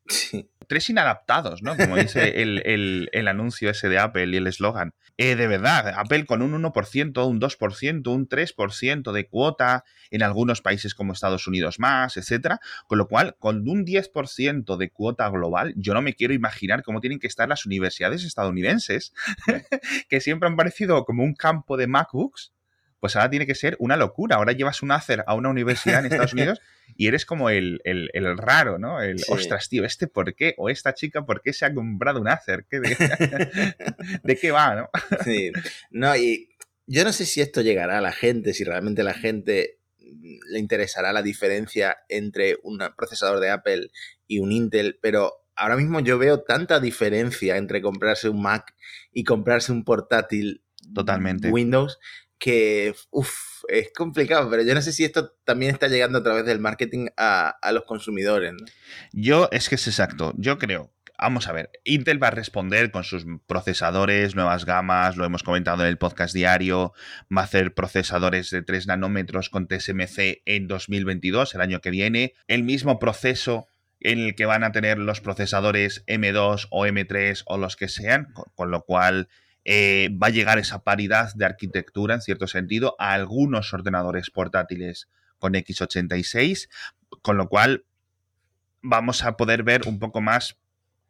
Tres 0.68 0.90
inadaptados, 0.90 1.64
¿no? 1.64 1.76
Como 1.78 1.96
dice 1.96 2.42
el, 2.42 3.28
anuncio 3.28 3.70
ese 3.70 3.90
de 3.90 4.00
Apple 4.00 4.28
y 4.28 4.36
el 4.36 4.48
eslogan. 4.48 4.94
Eh, 5.18 5.36
de 5.36 5.48
verdad, 5.48 5.94
Apple 5.98 6.26
con 6.26 6.42
un 6.42 6.52
1%, 6.62 7.28
un 7.28 7.40
2%, 7.42 8.08
un 8.08 8.30
3% 8.30 9.12
de 9.12 9.28
cuota 9.28 9.84
en 10.12 10.24
algunos 10.24 10.62
países 10.62 10.94
como 10.94 11.14
Estados 11.14 11.48
Unidos 11.48 11.80
más, 11.80 12.18
etcétera. 12.18 12.60
Con 12.88 12.98
lo 12.98 13.08
cual, 13.08 13.36
con 13.40 13.68
un 13.68 13.86
10% 13.86 14.78
de 14.78 14.90
cuota 14.92 15.30
global, 15.30 15.74
yo 15.78 15.94
no 15.94 16.02
me 16.02 16.14
quiero 16.14 16.34
imaginar 16.34 16.84
cómo 16.84 17.02
tienen 17.02 17.20
que 17.20 17.28
estar 17.28 17.50
las 17.50 17.66
universidades 17.66 18.24
estadounidenses, 18.24 19.14
que 20.10 20.22
siempre 20.22 20.48
han 20.48 20.56
parecido 20.56 21.04
como 21.06 21.24
un 21.24 21.34
campo 21.34 21.78
de 21.78 21.88
MacBooks 21.88 22.54
pues 23.00 23.16
ahora 23.16 23.30
tiene 23.30 23.46
que 23.46 23.56
ser 23.56 23.76
una 23.80 23.98
locura. 23.98 24.38
Ahora 24.38 24.54
llevas 24.54 24.82
un 24.82 24.92
Acer 24.92 25.24
a 25.28 25.36
una 25.36 25.50
universidad 25.50 26.00
en 26.00 26.06
Estados 26.06 26.34
Unidos 26.34 26.62
y 26.96 27.08
eres 27.08 27.26
como 27.26 27.50
el, 27.50 27.82
raro, 28.38 28.80
¿no? 28.80 29.02
El, 29.02 29.18
ostras, 29.28 29.70
tío, 29.70 29.86
¿este 29.86 30.08
por 30.08 30.36
qué? 30.36 30.56
O 30.58 30.70
esta 30.70 30.94
chica, 30.94 31.26
¿por 31.26 31.42
qué 31.42 31.54
se 31.54 31.66
ha 31.66 31.74
comprado 31.74 32.22
un 32.22 32.28
Acer? 32.28 32.66
de, 34.24 34.38
qué 34.40 34.52
va, 34.52 34.76
no? 34.76 34.90
sí. 35.24 35.52
No, 35.92 36.16
y 36.16 36.50
yo 36.88 37.04
no 37.04 37.12
sé 37.12 37.26
si 37.26 37.42
esto 37.42 37.62
llegará 37.62 37.98
a 37.98 38.02
la 38.02 38.12
gente, 38.12 38.54
si 38.54 38.64
realmente 38.64 39.04
la 39.04 39.14
gente 39.14 39.80
le 40.50 40.60
interesará 40.60 41.12
la 41.12 41.22
diferencia 41.22 41.98
entre 42.08 42.58
un 42.64 42.80
procesador 42.96 43.42
de 43.42 43.50
Apple 43.50 43.90
y 44.26 44.40
un 44.40 44.54
Intel, 44.54 44.98
pero 45.02 45.46
ahora 45.56 45.76
mismo 45.76 46.00
yo 46.00 46.18
veo 46.18 46.44
tanta 46.44 46.80
diferencia 46.80 47.58
entre 47.58 47.82
comprarse 47.82 48.30
un 48.30 48.42
Mac 48.42 48.74
y 49.12 49.26
comprarse 49.26 49.74
un 49.74 49.84
portátil 49.84 50.64
Totalmente. 50.94 51.50
Windows 51.50 52.00
que 52.40 52.94
es 53.68 53.92
complicado, 53.94 54.50
pero 54.50 54.64
yo 54.64 54.74
no 54.74 54.82
sé 54.82 54.92
si 54.92 55.04
esto 55.04 55.34
también 55.44 55.72
está 55.72 55.88
llegando 55.88 56.20
a 56.20 56.24
través 56.24 56.46
del 56.46 56.60
marketing 56.60 57.08
a, 57.18 57.58
los 57.72 57.84
consumidores. 57.86 58.54
Yo, 59.12 59.50
es 59.52 59.70
que 59.70 59.76
es 59.76 59.88
exacto, 59.88 60.34
yo 60.38 60.58
creo. 60.58 60.92
Vamos 61.20 61.48
a 61.48 61.52
ver, 61.52 61.72
Intel 61.84 62.22
va 62.22 62.28
a 62.28 62.32
responder 62.32 62.92
con 62.92 63.04
sus 63.04 63.26
procesadores, 63.48 64.36
nuevas 64.36 64.66
gamas, 64.66 65.18
lo 65.18 65.26
hemos 65.26 65.42
comentado 65.42 65.82
en 65.82 65.90
el 65.90 65.98
podcast 65.98 66.32
diario, 66.32 66.94
va 67.36 67.42
a 67.42 67.46
hacer 67.46 67.74
procesadores 67.74 68.52
de 68.52 68.62
3 68.62 68.86
nanómetros 68.86 69.50
con 69.50 69.68
TSMC 69.68 70.44
en 70.46 70.68
2022, 70.68 71.56
el 71.56 71.62
año 71.62 71.82
que 71.82 71.90
viene, 71.90 72.36
el 72.48 72.62
mismo 72.62 73.00
proceso 73.00 73.66
en 74.00 74.20
el 74.20 74.36
que 74.36 74.46
van 74.46 74.64
a 74.64 74.72
tener 74.72 75.00
los 75.00 75.20
procesadores 75.20 76.06
M2 76.06 76.68
o 76.70 76.86
M3 76.86 77.42
o 77.48 77.58
los 77.58 77.76
que 77.76 77.88
sean, 77.88 78.32
con 78.54 78.70
lo 78.70 78.84
cual 78.84 79.28
eh, 79.70 80.10
va 80.12 80.28
a 80.28 80.30
llegar 80.30 80.60
esa 80.60 80.86
paridad 80.86 81.34
de 81.36 81.44
arquitectura, 81.44 82.16
en 82.16 82.22
cierto 82.22 82.48
sentido, 82.48 82.96
a 83.00 83.12
algunos 83.12 83.74
ordenadores 83.74 84.32
portátiles 84.32 85.10
con 85.40 85.56
x86, 85.56 86.70
con 87.22 87.36
lo 87.36 87.50
cual 87.50 87.86
vamos 88.82 89.26
a 89.26 89.36
poder 89.36 89.64
ver 89.64 89.82
un 89.86 90.00
poco 90.00 90.22
más 90.22 90.58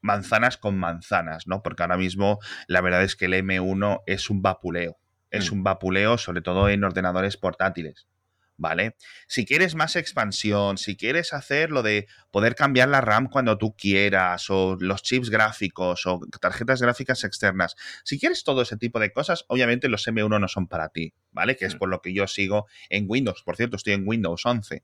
manzanas 0.02 0.58
con 0.58 0.76
manzanas, 0.76 1.46
¿no? 1.46 1.62
Porque 1.62 1.84
ahora 1.84 1.98
mismo 1.98 2.39
la 2.67 2.82
verdad 2.82 3.04
es 3.04 3.15
que 3.15 3.26
el 3.26 3.34
M1 3.36 4.02
es 4.08 4.32
un 4.32 4.41
vapuleo. 4.41 4.98
Es 5.30 5.52
mm. 5.52 5.54
un 5.54 5.63
vapuleo, 5.63 6.17
sobre 6.17 6.41
todo 6.41 6.67
en 6.67 6.84
ordenadores 6.84 7.38
portátiles. 7.38 8.08
¿Vale? 8.58 8.96
Si 9.28 9.46
quieres 9.46 9.76
más 9.76 9.96
expansión, 9.96 10.78
si 10.78 10.98
quieres 10.98 11.34
hacer 11.34 11.72
lo 11.72 11.84
de 11.84 12.08
poder 12.32 12.56
cambiar 12.56 12.89
la 12.89 13.02
RAM 13.02 13.30
cuando 13.30 13.58
tú 13.58 13.76
quieras, 13.78 14.50
o 14.50 14.76
los 14.80 15.04
chips 15.04 15.30
gráficos, 15.30 16.06
o 16.06 16.20
tarjetas 16.41 16.82
gráficas 16.82 17.24
externas, 17.24 17.76
si 18.04 18.20
quieres 18.20 18.43
todo 18.43 18.63
ese 18.63 18.78
tipo 18.78 19.00
de 19.00 19.12
cosas, 19.12 19.46
obviamente 19.48 19.88
los 19.88 20.08
M1 20.08 20.39
no 20.39 20.48
son 20.48 20.67
para 20.67 20.89
ti, 20.89 21.13
¿vale? 21.32 21.56
Que 21.56 21.65
es 21.65 21.76
mm. 21.76 21.78
por 21.78 21.89
lo 21.89 22.02
que 22.02 22.13
yo 22.13 22.28
sigo 22.28 22.67
en 22.89 23.06
Windows. 23.08 23.43
Por 23.43 23.56
cierto, 23.56 23.78
estoy 23.78 23.93
en 23.93 24.08
Windows 24.08 24.46
11, 24.46 24.84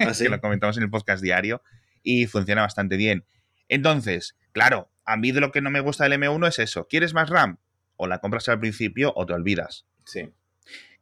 ¿Ah, 0.00 0.12
que 0.18 0.28
lo 0.28 0.40
comentamos 0.40 0.76
en 0.76 0.82
el 0.82 0.90
podcast 0.90 1.22
diario, 1.22 1.62
y 2.02 2.26
funciona 2.26 2.62
bastante 2.62 2.96
bien. 2.96 3.24
Entonces, 3.68 4.36
claro, 4.52 4.90
a 5.04 5.16
mí 5.16 5.32
de 5.32 5.40
lo 5.40 5.52
que 5.52 5.60
no 5.60 5.70
me 5.70 5.80
gusta 5.80 6.04
del 6.04 6.14
M1 6.14 6.48
es 6.48 6.58
eso. 6.58 6.86
¿Quieres 6.88 7.14
más 7.14 7.28
RAM? 7.28 7.58
O 7.96 8.06
la 8.06 8.20
compras 8.20 8.48
al 8.48 8.60
principio 8.60 9.12
o 9.14 9.26
te 9.26 9.34
olvidas. 9.34 9.86
Sí. 10.04 10.30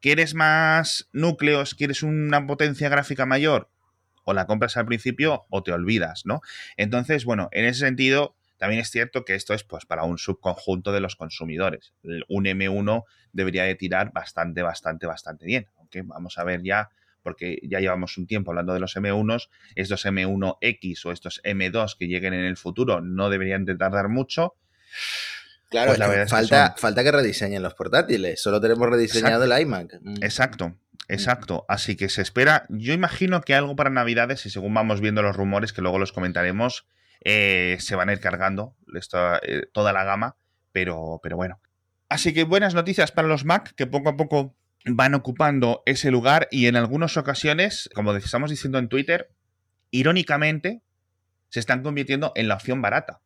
¿Quieres 0.01 0.35
más 0.35 1.09
núcleos? 1.13 1.75
¿Quieres 1.75 2.03
una 2.03 2.47
potencia 2.47 2.89
gráfica 2.89 3.27
mayor? 3.27 3.71
O 4.25 4.35
la 4.35 4.47
compras 4.47 4.77
al 4.77 4.87
principio 4.87 5.47
o 5.51 5.63
te 5.63 5.73
olvidas, 5.73 6.23
¿no? 6.27 6.41
Entonces, 6.77 7.25
bueno, 7.25 7.49
en 7.53 7.65
ese 7.65 7.81
sentido, 7.81 8.37
también 8.59 8.81
es 8.81 8.91
cierto 8.91 9.25
que 9.25 9.35
esto 9.35 9.55
es 9.55 9.65
pues 9.65 9.87
para 9.87 10.05
un 10.05 10.19
subconjunto 10.19 10.93
de 10.93 11.01
los 11.01 11.17
consumidores. 11.17 11.95
Un 12.29 12.45
M1 12.45 13.05
debería 13.33 13.65
de 13.65 13.75
tirar 13.75 14.13
bastante, 14.13 14.63
bastante, 14.63 15.07
bastante 15.07 15.47
bien. 15.47 15.69
Aunque 15.77 16.03
vamos 16.03 16.39
a 16.39 16.45
ver 16.45 16.63
ya 16.63 16.91
porque 17.23 17.59
ya 17.65 17.81
llevamos 17.81 18.17
un 18.19 18.29
tiempo 18.29 18.53
hablando 18.53 18.73
de 18.73 18.79
los 18.79 18.97
M1s, 18.97 19.49
estos 19.75 20.07
M1X 20.07 21.07
o 21.07 21.11
estos 21.11 21.43
M2 21.43 21.97
que 21.99 22.07
lleguen 22.07 22.35
en 22.35 22.45
el 22.45 22.57
futuro 22.57 23.01
no 23.01 23.31
deberían 23.31 23.65
de 23.65 23.75
tardar 23.75 24.09
mucho. 24.09 24.55
Claro, 25.70 25.88
pues 25.88 25.98
la 25.98 26.09
verdad 26.09 26.29
falta, 26.29 26.74
que 26.74 26.81
falta 26.81 27.02
que 27.02 27.12
rediseñen 27.12 27.62
los 27.62 27.74
portátiles, 27.74 28.40
solo 28.40 28.61
tenemos 28.61 28.88
rediseñado 28.88 29.44
el 29.44 29.61
iMac. 29.61 29.98
Mm. 30.00 30.22
Exacto, 30.22 30.68
mm. 30.68 30.76
exacto. 31.09 31.64
Así 31.68 31.96
que 31.96 32.09
se 32.09 32.22
espera, 32.22 32.66
yo 32.68 32.92
imagino 32.92 33.40
que 33.40 33.55
algo 33.55 33.74
para 33.74 33.90
Navidades, 33.90 34.46
y 34.46 34.50
según 34.50 34.74
vamos 34.74 35.00
viendo 35.00 35.22
los 35.22 35.35
rumores, 35.35 35.72
que 35.72 35.83
luego 35.83 35.98
los 35.98 36.12
comentaremos, 36.12 36.87
eh, 37.24 37.76
se 37.81 37.96
van 37.96 38.09
a 38.09 38.12
ir 38.12 38.20
cargando 38.20 38.76
eh, 39.42 39.62
toda 39.72 39.92
la 39.92 40.05
gama, 40.05 40.37
pero, 40.72 41.20
pero 41.22 41.37
bueno. 41.37 41.61
Así 42.09 42.33
que 42.33 42.44
buenas 42.44 42.74
noticias 42.74 43.11
para 43.11 43.26
los 43.26 43.44
Mac, 43.44 43.74
que 43.74 43.87
poco 43.87 44.11
a 44.11 44.16
poco 44.16 44.55
van 44.85 45.14
ocupando 45.14 45.83
ese 45.87 46.11
lugar 46.11 46.46
y 46.52 46.66
en 46.66 46.76
algunas 46.76 47.16
ocasiones, 47.16 47.90
como 47.94 48.14
estamos 48.14 48.50
diciendo 48.50 48.79
en 48.79 48.88
Twitter, 48.88 49.31
irónicamente, 49.90 50.83
se 51.48 51.61
están 51.61 51.83
convirtiendo 51.83 52.33
en 52.37 52.48
la 52.48 52.55
opción 52.55 52.81
barata. 52.81 53.20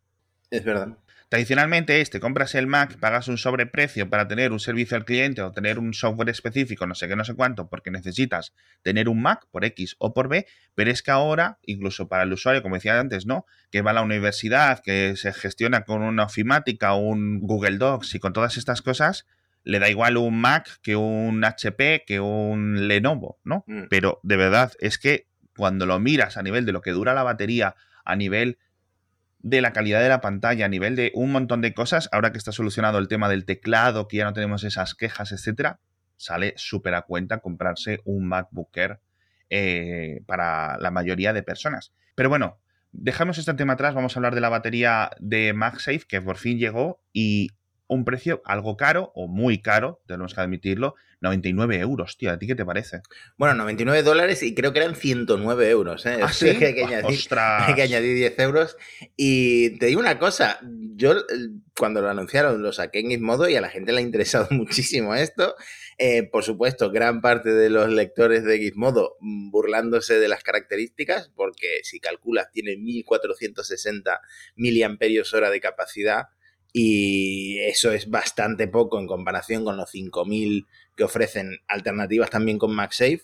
Es 0.51 0.65
verdad. 0.65 0.97
Tradicionalmente 1.31 2.01
este, 2.01 2.19
compras 2.19 2.57
el 2.57 2.67
Mac, 2.67 2.99
pagas 2.99 3.29
un 3.29 3.39
sobreprecio 3.39 4.11
para 4.11 4.27
tener 4.27 4.51
un 4.51 4.59
servicio 4.59 4.97
al 4.97 5.05
cliente 5.05 5.43
o 5.43 5.53
tener 5.53 5.79
un 5.79 5.95
software 5.95 6.29
específico, 6.29 6.89
no 6.89 6.97
sé 6.97 7.07
qué, 7.07 7.15
no 7.15 7.25
sé 7.25 7.35
cuánto, 7.35 7.69
porque 7.69 7.93
necesitas 7.93 8.53
tener 8.83 9.09
un 9.09 9.23
Mac 9.23 9.47
por 9.53 9.65
X 9.65 9.95
o 10.01 10.13
por 10.13 10.29
B, 10.29 10.49
pero 10.75 10.91
es 10.91 11.05
que 11.05 11.13
ahora, 11.13 11.61
incluso 11.63 12.09
para 12.09 12.25
el 12.25 12.33
usuario, 12.33 12.65
como 12.65 12.75
decía 12.75 12.99
antes, 12.99 13.27
¿no? 13.27 13.47
Que 13.71 13.81
va 13.81 13.93
a 13.93 13.95
la 13.95 14.03
universidad, 14.03 14.83
que 14.83 15.15
se 15.15 15.33
gestiona 15.33 15.85
con 15.85 16.03
una 16.03 16.25
ofimática, 16.25 16.95
un 16.95 17.39
Google 17.39 17.79
Docs 17.79 18.17
y 18.17 18.19
con 18.19 18.33
todas 18.33 18.57
estas 18.57 18.83
cosas, 18.83 19.29
le 19.63 19.79
da 19.79 19.89
igual 19.89 20.17
un 20.17 20.41
Mac 20.41 20.81
que 20.83 20.97
un 20.97 21.45
HP, 21.45 22.03
que 22.09 22.19
un 22.19 22.89
Lenovo, 22.89 23.39
¿no? 23.45 23.63
Mm. 23.69 23.85
Pero 23.89 24.19
de 24.25 24.37
verdad 24.37 24.73
es 24.81 24.99
que 24.99 25.29
cuando 25.57 25.87
lo 25.87 26.01
miras 26.01 26.37
a 26.37 26.43
nivel 26.43 26.67
de 26.67 26.73
lo 26.73 26.81
que 26.81 26.91
dura 26.91 27.15
la 27.15 27.23
batería, 27.23 27.77
a 28.05 28.17
nivel 28.17 28.59
de 29.43 29.61
la 29.61 29.73
calidad 29.73 30.03
de 30.03 30.09
la 30.09 30.21
pantalla, 30.21 30.67
a 30.67 30.69
nivel 30.69 30.97
de 30.97 31.13
un 31.15 31.33
montón 31.33 31.61
de 31.61 31.75
cosas, 31.75 32.09
ahora 32.13 32.33
que 32.33 32.39
está 32.39 32.53
solucionado 32.53 32.99
el 32.99 33.09
tema 33.09 33.29
del 33.29 33.45
teclado, 33.45 34.07
que 34.07 34.19
ya 34.19 34.25
no 34.25 34.33
tenemos 34.33 34.65
esas 34.65 34.95
quejas, 34.95 35.33
etcétera, 35.33 35.81
sale 36.17 36.55
súper 36.57 36.95
a 36.95 37.03
cuenta 37.03 37.39
comprarse 37.39 38.01
un 38.05 38.27
MacBook 38.29 38.77
Air 38.77 39.01
eh, 39.49 40.23
para 40.27 40.79
la 40.79 40.91
mayoría 40.91 41.33
de 41.33 41.43
personas. 41.43 41.93
Pero 42.15 42.29
bueno, 42.29 42.61
dejamos 42.93 43.39
este 43.39 43.55
tema 43.55 43.73
atrás, 43.75 43.95
vamos 43.95 44.15
a 44.15 44.19
hablar 44.19 44.35
de 44.35 44.43
la 44.43 44.51
batería 44.51 45.11
de 45.19 45.53
MagSafe, 45.55 46.03
que 46.07 46.21
por 46.21 46.37
fin 46.37 46.59
llegó 46.59 47.03
y 47.13 47.51
un 47.91 48.05
precio 48.05 48.41
algo 48.45 48.77
caro 48.77 49.11
o 49.17 49.27
muy 49.27 49.61
caro, 49.61 50.01
tenemos 50.07 50.33
que 50.33 50.41
admitirlo, 50.41 50.95
99 51.21 51.81
euros, 51.81 52.17
tío. 52.17 52.31
¿A 52.31 52.39
ti 52.39 52.47
qué 52.47 52.55
te 52.55 52.65
parece? 52.65 53.03
Bueno, 53.37 53.55
99 53.57 54.05
dólares 54.05 54.45
y 54.45 54.55
creo 54.55 54.73
que 54.73 54.79
eran 54.79 54.95
109 54.95 55.69
euros. 55.69 56.07
¿eh? 56.07 56.21
¿Ah, 56.23 56.33
sí? 56.33 56.57
que, 56.57 56.85
añadir, 57.83 58.15
10 58.15 58.39
euros. 58.39 58.77
Y 59.17 59.77
te 59.79 59.87
digo 59.87 60.01
una 60.01 60.21
cosa, 60.21 60.61
yo 60.63 61.17
cuando 61.77 62.01
lo 62.01 62.09
anunciaron 62.09 62.63
lo 62.63 62.73
saqué 62.73 63.01
en 63.01 63.09
Gizmodo 63.09 63.49
y 63.49 63.57
a 63.57 63.61
la 63.61 63.71
gente 63.71 63.93
le 63.93 63.99
ha 63.99 64.03
interesado 64.03 64.47
muchísimo 64.51 65.17
esto. 65.17 65.57
Eh, 65.99 66.23
por 66.23 66.45
supuesto, 66.45 66.93
gran 66.93 67.21
parte 67.21 67.53
de 67.53 67.71
los 67.71 67.91
lectores 67.91 68.45
de 68.45 68.59
Gizmodo 68.59 69.17
burlándose 69.21 70.21
de 70.21 70.29
las 70.29 70.45
características, 70.45 71.31
porque 71.35 71.81
si 71.83 71.99
calculas 71.99 72.53
tiene 72.53 72.77
1460 72.77 74.21
miliamperios 74.55 75.35
hora 75.35 75.51
de 75.51 75.61
capacidad 75.61 76.29
y 76.73 77.59
eso 77.61 77.93
es 77.93 78.09
bastante 78.09 78.69
poco 78.69 78.99
en 78.99 79.07
comparación 79.07 79.65
con 79.65 79.77
los 79.77 79.91
5000 79.91 80.67
que 80.97 81.05
ofrecen 81.05 81.59
alternativas 81.69 82.31
también 82.31 82.59
con 82.59 82.75
MagSafe, 82.75 83.23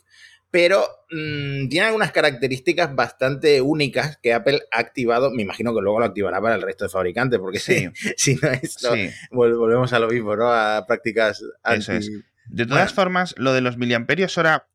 pero 0.51 0.87
mm, 1.11 1.69
tiene 1.69 1.87
algunas 1.87 2.13
características 2.13 2.95
bastante 2.95 3.61
únicas 3.61 4.17
que 4.23 4.33
Apple 4.33 4.63
ha 4.73 4.81
activado, 4.81 5.31
me 5.31 5.43
imagino 5.43 5.75
que 5.75 5.83
luego 5.83 6.01
lo 6.01 6.07
activará 6.07 6.41
para 6.41 6.55
el 6.55 6.63
resto 6.63 6.85
de 6.85 6.91
fabricantes, 6.91 7.39
porque 7.39 7.59
sí. 7.59 7.89
si, 8.17 8.37
no 8.37 8.51
esto, 8.51 8.95
volvemos 9.31 9.93
a 9.93 9.99
lo 9.99 10.09
mismo, 10.09 10.37
¿no? 10.37 10.53
A 10.53 10.87
prácticas 10.87 11.43
anti... 11.63 12.23
De 12.49 12.65
todas 12.65 12.95
formas, 12.95 13.35
lo 13.39 13.53
de 13.53 13.61
los 13.61 13.77
miliamperios 13.77 14.39
hora 14.39 14.69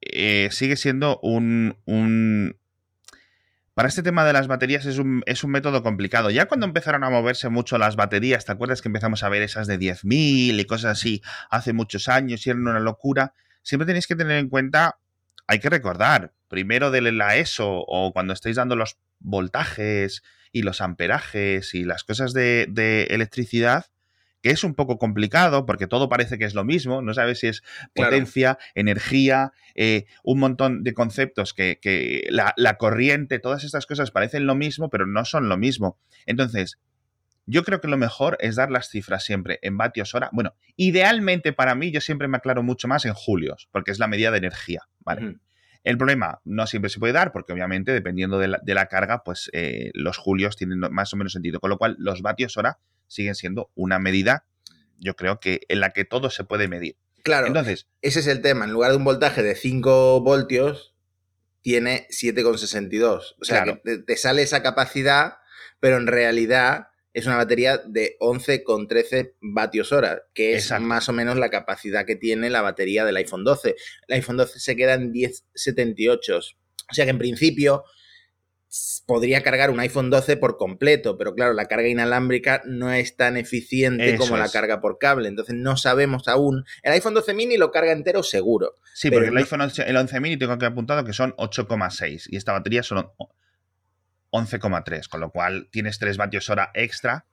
eh, 0.00 0.48
sigue 0.50 0.76
siendo 0.76 1.18
un, 1.22 1.76
para 3.76 3.90
este 3.90 4.02
tema 4.02 4.24
de 4.24 4.32
las 4.32 4.46
baterías 4.46 4.86
es 4.86 4.96
un, 4.96 5.22
es 5.26 5.44
un, 5.44 5.50
método 5.50 5.82
complicado. 5.82 6.30
Ya 6.30 6.46
cuando 6.46 6.64
empezaron 6.64 7.04
a 7.04 7.10
moverse 7.10 7.50
mucho 7.50 7.76
las 7.76 7.94
baterías, 7.94 8.46
¿te 8.46 8.52
acuerdas 8.52 8.80
que 8.80 8.88
empezamos 8.88 9.22
a 9.22 9.28
ver 9.28 9.42
esas 9.42 9.66
de 9.66 9.78
10.000 9.78 10.58
y 10.58 10.64
cosas 10.64 10.92
así 10.92 11.20
hace 11.50 11.74
muchos 11.74 12.08
años 12.08 12.46
y 12.46 12.50
eran 12.50 12.66
una 12.66 12.80
locura? 12.80 13.34
Siempre 13.60 13.84
tenéis 13.84 14.06
que 14.06 14.16
tener 14.16 14.38
en 14.38 14.48
cuenta, 14.48 14.98
hay 15.46 15.58
que 15.58 15.68
recordar, 15.68 16.32
primero 16.48 16.90
de 16.90 17.02
la 17.12 17.36
ESO 17.36 17.84
o 17.86 18.14
cuando 18.14 18.32
estáis 18.32 18.56
dando 18.56 18.76
los 18.76 18.96
voltajes 19.18 20.22
y 20.52 20.62
los 20.62 20.80
amperajes 20.80 21.74
y 21.74 21.84
las 21.84 22.02
cosas 22.02 22.32
de, 22.32 22.68
de 22.70 23.08
electricidad, 23.10 23.84
que 24.46 24.52
es 24.52 24.62
un 24.62 24.76
poco 24.76 24.96
complicado 24.96 25.66
porque 25.66 25.88
todo 25.88 26.08
parece 26.08 26.38
que 26.38 26.44
es 26.44 26.54
lo 26.54 26.62
mismo, 26.62 27.02
no 27.02 27.14
sabes 27.14 27.40
si 27.40 27.48
es 27.48 27.64
potencia, 27.96 28.58
energía, 28.76 29.52
eh, 29.74 30.04
un 30.22 30.38
montón 30.38 30.84
de 30.84 30.94
conceptos 30.94 31.52
que, 31.52 32.28
la, 32.30 32.54
la, 32.56 32.76
corriente, 32.76 33.40
todas 33.40 33.64
estas 33.64 33.86
cosas 33.86 34.12
parecen 34.12 34.46
lo 34.46 34.54
mismo, 34.54 34.88
pero 34.88 35.04
no 35.04 35.24
son 35.24 35.48
lo 35.48 35.56
mismo. 35.56 35.98
Entonces, 36.26 36.78
yo 37.46 37.64
creo 37.64 37.80
que 37.80 37.88
lo 37.88 37.96
mejor 37.96 38.36
es 38.38 38.54
dar 38.54 38.70
las 38.70 38.88
cifras 38.88 39.24
siempre 39.24 39.58
en 39.62 39.78
vatios 39.78 40.14
hora. 40.14 40.30
Bueno, 40.30 40.54
idealmente 40.76 41.52
para 41.52 41.74
mí 41.74 41.90
yo 41.90 42.00
siempre 42.00 42.28
me 42.28 42.36
aclaro 42.36 42.62
mucho 42.62 42.86
más 42.86 43.04
en 43.04 43.14
julios, 43.14 43.68
porque 43.72 43.90
es 43.90 43.98
la 43.98 44.06
medida 44.06 44.30
de 44.30 44.38
energía, 44.38 44.82
¿vale? 45.00 45.38
El 45.86 45.98
problema 45.98 46.40
no 46.44 46.66
siempre 46.66 46.90
se 46.90 46.98
puede 46.98 47.12
dar 47.12 47.30
porque 47.30 47.52
obviamente 47.52 47.92
dependiendo 47.92 48.40
de 48.40 48.48
la, 48.48 48.86
carga, 48.86 49.22
pues 49.22 49.48
eh, 49.52 49.92
los 49.94 50.18
julios 50.18 50.56
tienen 50.56 50.80
más 50.80 51.14
o 51.14 51.16
menos 51.16 51.32
sentido. 51.32 51.60
Con 51.60 51.70
lo 51.70 51.78
cual 51.78 51.94
los 52.00 52.22
vatios 52.22 52.56
hora 52.56 52.80
siguen 53.06 53.36
siendo 53.36 53.70
una 53.76 54.00
medida, 54.00 54.46
yo 54.98 55.14
creo 55.14 55.38
que 55.38 55.60
en 55.68 55.78
la 55.78 55.90
que 55.90 56.04
todo 56.04 56.28
se 56.28 56.42
puede 56.42 56.66
medir. 56.66 56.96
Claro, 57.22 57.46
Entonces, 57.46 57.86
ese 58.02 58.18
es 58.18 58.26
el 58.26 58.42
tema. 58.42 58.64
En 58.64 58.72
lugar 58.72 58.90
de 58.90 58.96
un 58.96 59.04
voltaje 59.04 59.44
de 59.44 59.54
5 59.54 60.22
voltios, 60.22 60.96
tiene 61.62 62.08
7,62. 62.10 63.36
O 63.40 63.44
sea, 63.44 63.62
que 63.84 63.98
te 63.98 64.16
sale 64.16 64.42
esa 64.42 64.64
capacidad, 64.64 65.34
pero 65.78 65.98
en 65.98 66.08
realidad 66.08 66.88
es 67.16 67.24
una 67.24 67.36
batería 67.36 67.78
de 67.78 68.18
11,13 68.20 69.36
vatios 69.40 69.90
hora, 69.90 70.24
que 70.34 70.54
es 70.54 70.70
más 70.78 71.08
o 71.08 71.14
menos 71.14 71.38
la 71.38 71.48
capacidad 71.48 72.04
que 72.04 72.14
tiene 72.14 72.50
la 72.50 72.60
batería 72.60 73.06
del 73.06 73.16
iPhone 73.16 73.42
12. 73.42 73.74
El 74.06 74.14
iPhone 74.16 74.36
12 74.36 74.60
se 74.60 74.76
queda 74.76 74.92
en 74.92 75.14
10,78. 75.14 76.36
O 76.90 76.94
sea 76.94 77.06
que 77.06 77.10
en 77.10 77.16
principio 77.18 77.84
podría 79.06 79.42
cargar 79.42 79.70
un 79.70 79.80
iPhone 79.80 80.10
12 80.10 80.36
por 80.36 80.58
completo, 80.58 81.16
pero 81.16 81.34
claro, 81.34 81.54
la 81.54 81.64
carga 81.64 81.88
inalámbrica 81.88 82.60
no 82.66 82.92
es 82.92 83.16
tan 83.16 83.38
eficiente 83.38 84.18
como 84.18 84.36
la 84.36 84.50
carga 84.50 84.82
por 84.82 84.98
cable, 84.98 85.28
entonces 85.28 85.54
no 85.54 85.78
sabemos 85.78 86.28
aún. 86.28 86.66
El 86.82 86.92
iPhone 86.92 87.14
12 87.14 87.32
mini 87.32 87.56
lo 87.56 87.70
carga 87.70 87.92
entero 87.92 88.22
seguro. 88.24 88.74
Sí, 88.92 89.10
porque 89.10 89.28
el 89.28 89.36
iPhone 89.38 89.62
el 89.62 89.96
11 89.96 90.20
mini 90.20 90.36
tengo 90.36 90.58
que 90.58 90.66
apuntado 90.66 91.02
que 91.02 91.14
son 91.14 91.34
8,6 91.36 92.26
y 92.28 92.36
esta 92.36 92.52
batería 92.52 92.82
son 92.82 93.08
11,3, 94.30 95.08
con 95.08 95.20
lo 95.20 95.30
cual 95.30 95.68
tienes 95.70 95.98
3 95.98 96.16
vatios 96.16 96.50
hora 96.50 96.70
extra 96.74 97.26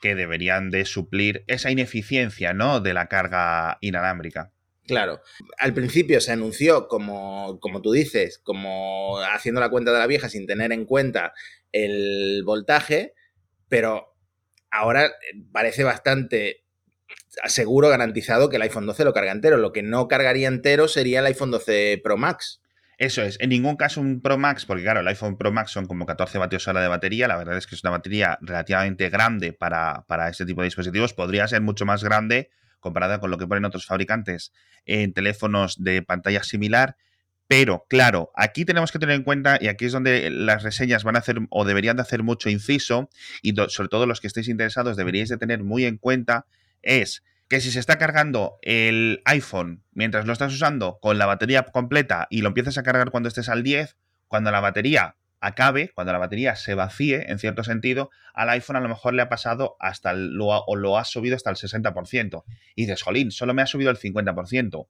que 0.00 0.14
deberían 0.14 0.70
de 0.70 0.84
suplir 0.84 1.44
esa 1.46 1.70
ineficiencia, 1.70 2.52
¿no? 2.52 2.80
De 2.80 2.94
la 2.94 3.08
carga 3.08 3.78
inalámbrica. 3.80 4.52
Claro, 4.86 5.20
al 5.58 5.74
principio 5.74 6.20
se 6.20 6.32
anunció 6.32 6.86
como, 6.86 7.58
como 7.60 7.82
tú 7.82 7.90
dices, 7.92 8.38
como 8.38 9.18
haciendo 9.18 9.60
la 9.60 9.70
cuenta 9.70 9.92
de 9.92 9.98
la 9.98 10.06
vieja 10.06 10.28
sin 10.28 10.46
tener 10.46 10.70
en 10.70 10.84
cuenta 10.84 11.32
el 11.72 12.42
voltaje, 12.44 13.14
pero 13.68 14.14
ahora 14.70 15.10
parece 15.50 15.82
bastante 15.82 16.64
seguro, 17.46 17.88
garantizado 17.88 18.48
que 18.48 18.56
el 18.56 18.62
iPhone 18.62 18.86
12 18.86 19.04
lo 19.04 19.12
carga 19.12 19.32
entero. 19.32 19.56
Lo 19.56 19.72
que 19.72 19.82
no 19.82 20.06
cargaría 20.08 20.48
entero 20.48 20.86
sería 20.88 21.18
el 21.18 21.26
iPhone 21.26 21.50
12 21.50 22.00
Pro 22.04 22.16
Max. 22.16 22.62
Eso 22.98 23.22
es, 23.22 23.36
en 23.40 23.50
ningún 23.50 23.76
caso 23.76 24.00
un 24.00 24.22
Pro 24.22 24.38
Max, 24.38 24.64
porque 24.64 24.82
claro, 24.82 25.00
el 25.00 25.08
iPhone 25.08 25.36
Pro 25.36 25.52
Max 25.52 25.70
son 25.70 25.84
como 25.84 26.06
14 26.06 26.38
vatios 26.38 26.66
hora 26.66 26.80
de 26.80 26.88
batería, 26.88 27.28
la 27.28 27.36
verdad 27.36 27.58
es 27.58 27.66
que 27.66 27.74
es 27.74 27.84
una 27.84 27.90
batería 27.90 28.38
relativamente 28.40 29.10
grande 29.10 29.52
para, 29.52 30.06
para 30.08 30.30
este 30.30 30.46
tipo 30.46 30.62
de 30.62 30.68
dispositivos, 30.68 31.12
podría 31.12 31.46
ser 31.46 31.60
mucho 31.60 31.84
más 31.84 32.02
grande 32.02 32.48
comparada 32.80 33.20
con 33.20 33.30
lo 33.30 33.36
que 33.36 33.46
ponen 33.46 33.66
otros 33.66 33.84
fabricantes 33.84 34.52
en 34.86 35.12
teléfonos 35.12 35.82
de 35.82 36.00
pantalla 36.00 36.42
similar, 36.42 36.96
pero 37.48 37.84
claro, 37.88 38.30
aquí 38.34 38.64
tenemos 38.64 38.90
que 38.90 38.98
tener 38.98 39.14
en 39.14 39.24
cuenta, 39.24 39.58
y 39.60 39.68
aquí 39.68 39.84
es 39.84 39.92
donde 39.92 40.30
las 40.30 40.62
reseñas 40.62 41.04
van 41.04 41.16
a 41.16 41.18
hacer 41.18 41.36
o 41.50 41.64
deberían 41.66 41.96
de 41.96 42.02
hacer 42.02 42.22
mucho 42.22 42.48
inciso, 42.48 43.10
y 43.42 43.54
sobre 43.68 43.90
todo 43.90 44.06
los 44.06 44.22
que 44.22 44.26
estéis 44.26 44.48
interesados 44.48 44.96
deberíais 44.96 45.28
de 45.28 45.36
tener 45.36 45.62
muy 45.62 45.84
en 45.84 45.98
cuenta, 45.98 46.46
es 46.80 47.22
que 47.48 47.60
si 47.60 47.70
se 47.70 47.78
está 47.78 47.98
cargando 47.98 48.58
el 48.62 49.22
iPhone 49.24 49.84
mientras 49.92 50.26
lo 50.26 50.32
estás 50.32 50.52
usando 50.52 50.98
con 51.00 51.18
la 51.18 51.26
batería 51.26 51.62
completa 51.62 52.26
y 52.30 52.42
lo 52.42 52.48
empiezas 52.48 52.78
a 52.78 52.82
cargar 52.82 53.10
cuando 53.10 53.28
estés 53.28 53.48
al 53.48 53.62
10, 53.62 53.96
cuando 54.26 54.50
la 54.50 54.60
batería 54.60 55.16
acabe, 55.40 55.92
cuando 55.94 56.12
la 56.12 56.18
batería 56.18 56.56
se 56.56 56.74
vacíe, 56.74 57.30
en 57.30 57.38
cierto 57.38 57.62
sentido, 57.62 58.10
al 58.34 58.50
iPhone 58.50 58.76
a 58.76 58.80
lo 58.80 58.88
mejor 58.88 59.14
le 59.14 59.22
ha 59.22 59.28
pasado 59.28 59.76
hasta 59.78 60.10
el, 60.10 60.34
lo, 60.34 60.46
o 60.46 60.76
lo 60.76 60.98
ha 60.98 61.04
subido 61.04 61.36
hasta 61.36 61.50
el 61.50 61.56
60%. 61.56 62.44
Y 62.74 62.82
dices, 62.82 63.02
jolín, 63.02 63.30
solo 63.30 63.54
me 63.54 63.62
ha 63.62 63.66
subido 63.66 63.90
el 63.90 63.98
50%. 63.98 64.88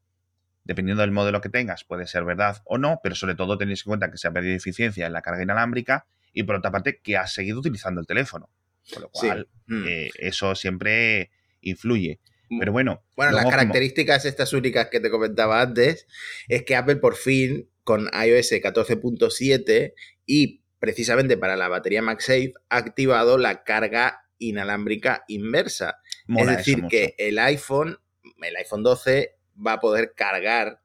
dependiendo 0.64 1.02
del 1.02 1.12
modelo 1.12 1.40
que 1.40 1.48
tengas, 1.48 1.84
puede 1.84 2.06
ser 2.06 2.24
verdad 2.24 2.62
o 2.64 2.78
no, 2.78 3.00
pero 3.02 3.14
sobre 3.14 3.34
todo 3.34 3.58
tenéis 3.58 3.80
en 3.80 3.90
cuenta 3.90 4.10
que 4.10 4.18
se 4.18 4.28
ha 4.28 4.32
perdido 4.32 4.56
eficiencia 4.56 5.06
en 5.06 5.12
la 5.12 5.22
carga 5.22 5.42
inalámbrica 5.42 6.06
y 6.32 6.42
por 6.42 6.56
otra 6.56 6.70
parte 6.70 7.00
que 7.02 7.16
has 7.16 7.32
seguido 7.32 7.60
utilizando 7.60 8.00
el 8.00 8.06
teléfono. 8.06 8.48
Con 8.92 9.02
lo 9.02 9.08
cual, 9.10 9.48
mm. 9.66 9.84
eh, 9.86 10.10
eso 10.18 10.54
siempre 10.54 11.30
influye. 11.60 12.20
Mm. 12.48 12.58
Pero 12.58 12.72
bueno. 12.72 13.02
Bueno, 13.16 13.32
las 13.32 13.46
características 13.46 14.24
estas 14.24 14.52
únicas 14.52 14.88
que 14.88 15.00
te 15.00 15.10
comentaba 15.10 15.60
antes 15.60 16.06
es 16.48 16.64
que 16.64 16.76
Apple 16.76 16.96
por 16.96 17.16
fin, 17.16 17.70
con 17.84 18.10
iOS 18.12 18.52
14.7 18.52 19.94
y 20.26 20.62
precisamente 20.78 21.36
para 21.36 21.56
la 21.56 21.68
batería 21.68 22.02
MagSafe, 22.02 22.54
ha 22.68 22.76
activado 22.76 23.38
la 23.38 23.64
carga 23.64 24.22
inalámbrica 24.38 25.24
inversa. 25.28 26.00
es 26.28 26.46
decir, 26.46 26.84
que 26.88 27.14
el 27.18 27.38
iPhone, 27.38 27.98
el 28.42 28.56
iPhone 28.56 28.82
12, 28.82 29.36
va 29.64 29.74
a 29.74 29.80
poder 29.80 30.12
cargar 30.14 30.80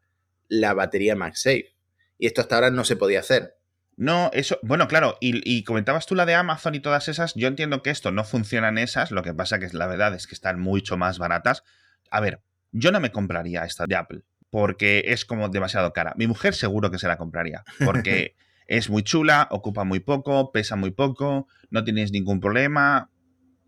la 0.47 0.73
batería 0.73 1.15
MagSafe. 1.15 1.75
Y 2.17 2.27
esto 2.27 2.41
hasta 2.41 2.55
ahora 2.55 2.71
no 2.71 2.83
se 2.83 2.95
podía 2.95 3.19
hacer. 3.19 3.55
No, 3.97 4.31
eso, 4.33 4.57
bueno, 4.63 4.87
claro, 4.87 5.17
y, 5.19 5.63
comentabas 5.63 6.05
tú 6.05 6.15
la 6.15 6.25
de 6.25 6.33
Amazon 6.33 6.75
y 6.75 6.79
todas 6.79 7.07
esas, 7.07 7.35
yo 7.35 7.47
entiendo 7.47 7.83
que 7.83 7.89
esto 7.89 8.11
no 8.11 8.23
funciona 8.23 8.69
en 8.69 8.77
esas, 8.77 9.11
lo 9.11 9.21
que 9.21 9.33
pasa 9.33 9.59
que 9.59 9.67
la 9.73 9.87
verdad 9.87 10.13
es 10.13 10.27
que 10.27 10.35
están 10.35 10.59
mucho 10.59 10.97
más 10.97 11.19
baratas. 11.19 11.63
A 12.09 12.19
ver, 12.19 12.41
yo 12.71 12.91
no 12.91 12.99
me 12.99 13.11
compraría 13.11 13.63
esta 13.63 13.85
de 13.85 13.95
Apple, 13.95 14.21
porque 14.49 15.03
es 15.07 15.25
como 15.25 15.49
demasiado 15.49 15.93
cara. 15.93 16.13
Mi 16.15 16.25
mujer 16.25 16.55
seguro 16.55 16.89
que 16.89 16.99
se 16.99 17.07
la 17.07 17.17
compraría, 17.17 17.63
porque 17.83 18.35
es 18.67 18.89
muy 18.89 19.03
chula, 19.03 19.47
ocupa 19.51 19.83
muy 19.83 19.99
poco, 19.99 20.51
pesa 20.51 20.75
muy 20.75 20.91
poco, 20.91 21.47
no 21.69 21.83
tienes 21.83 22.11
ningún 22.11 22.39
problema, 22.39 23.11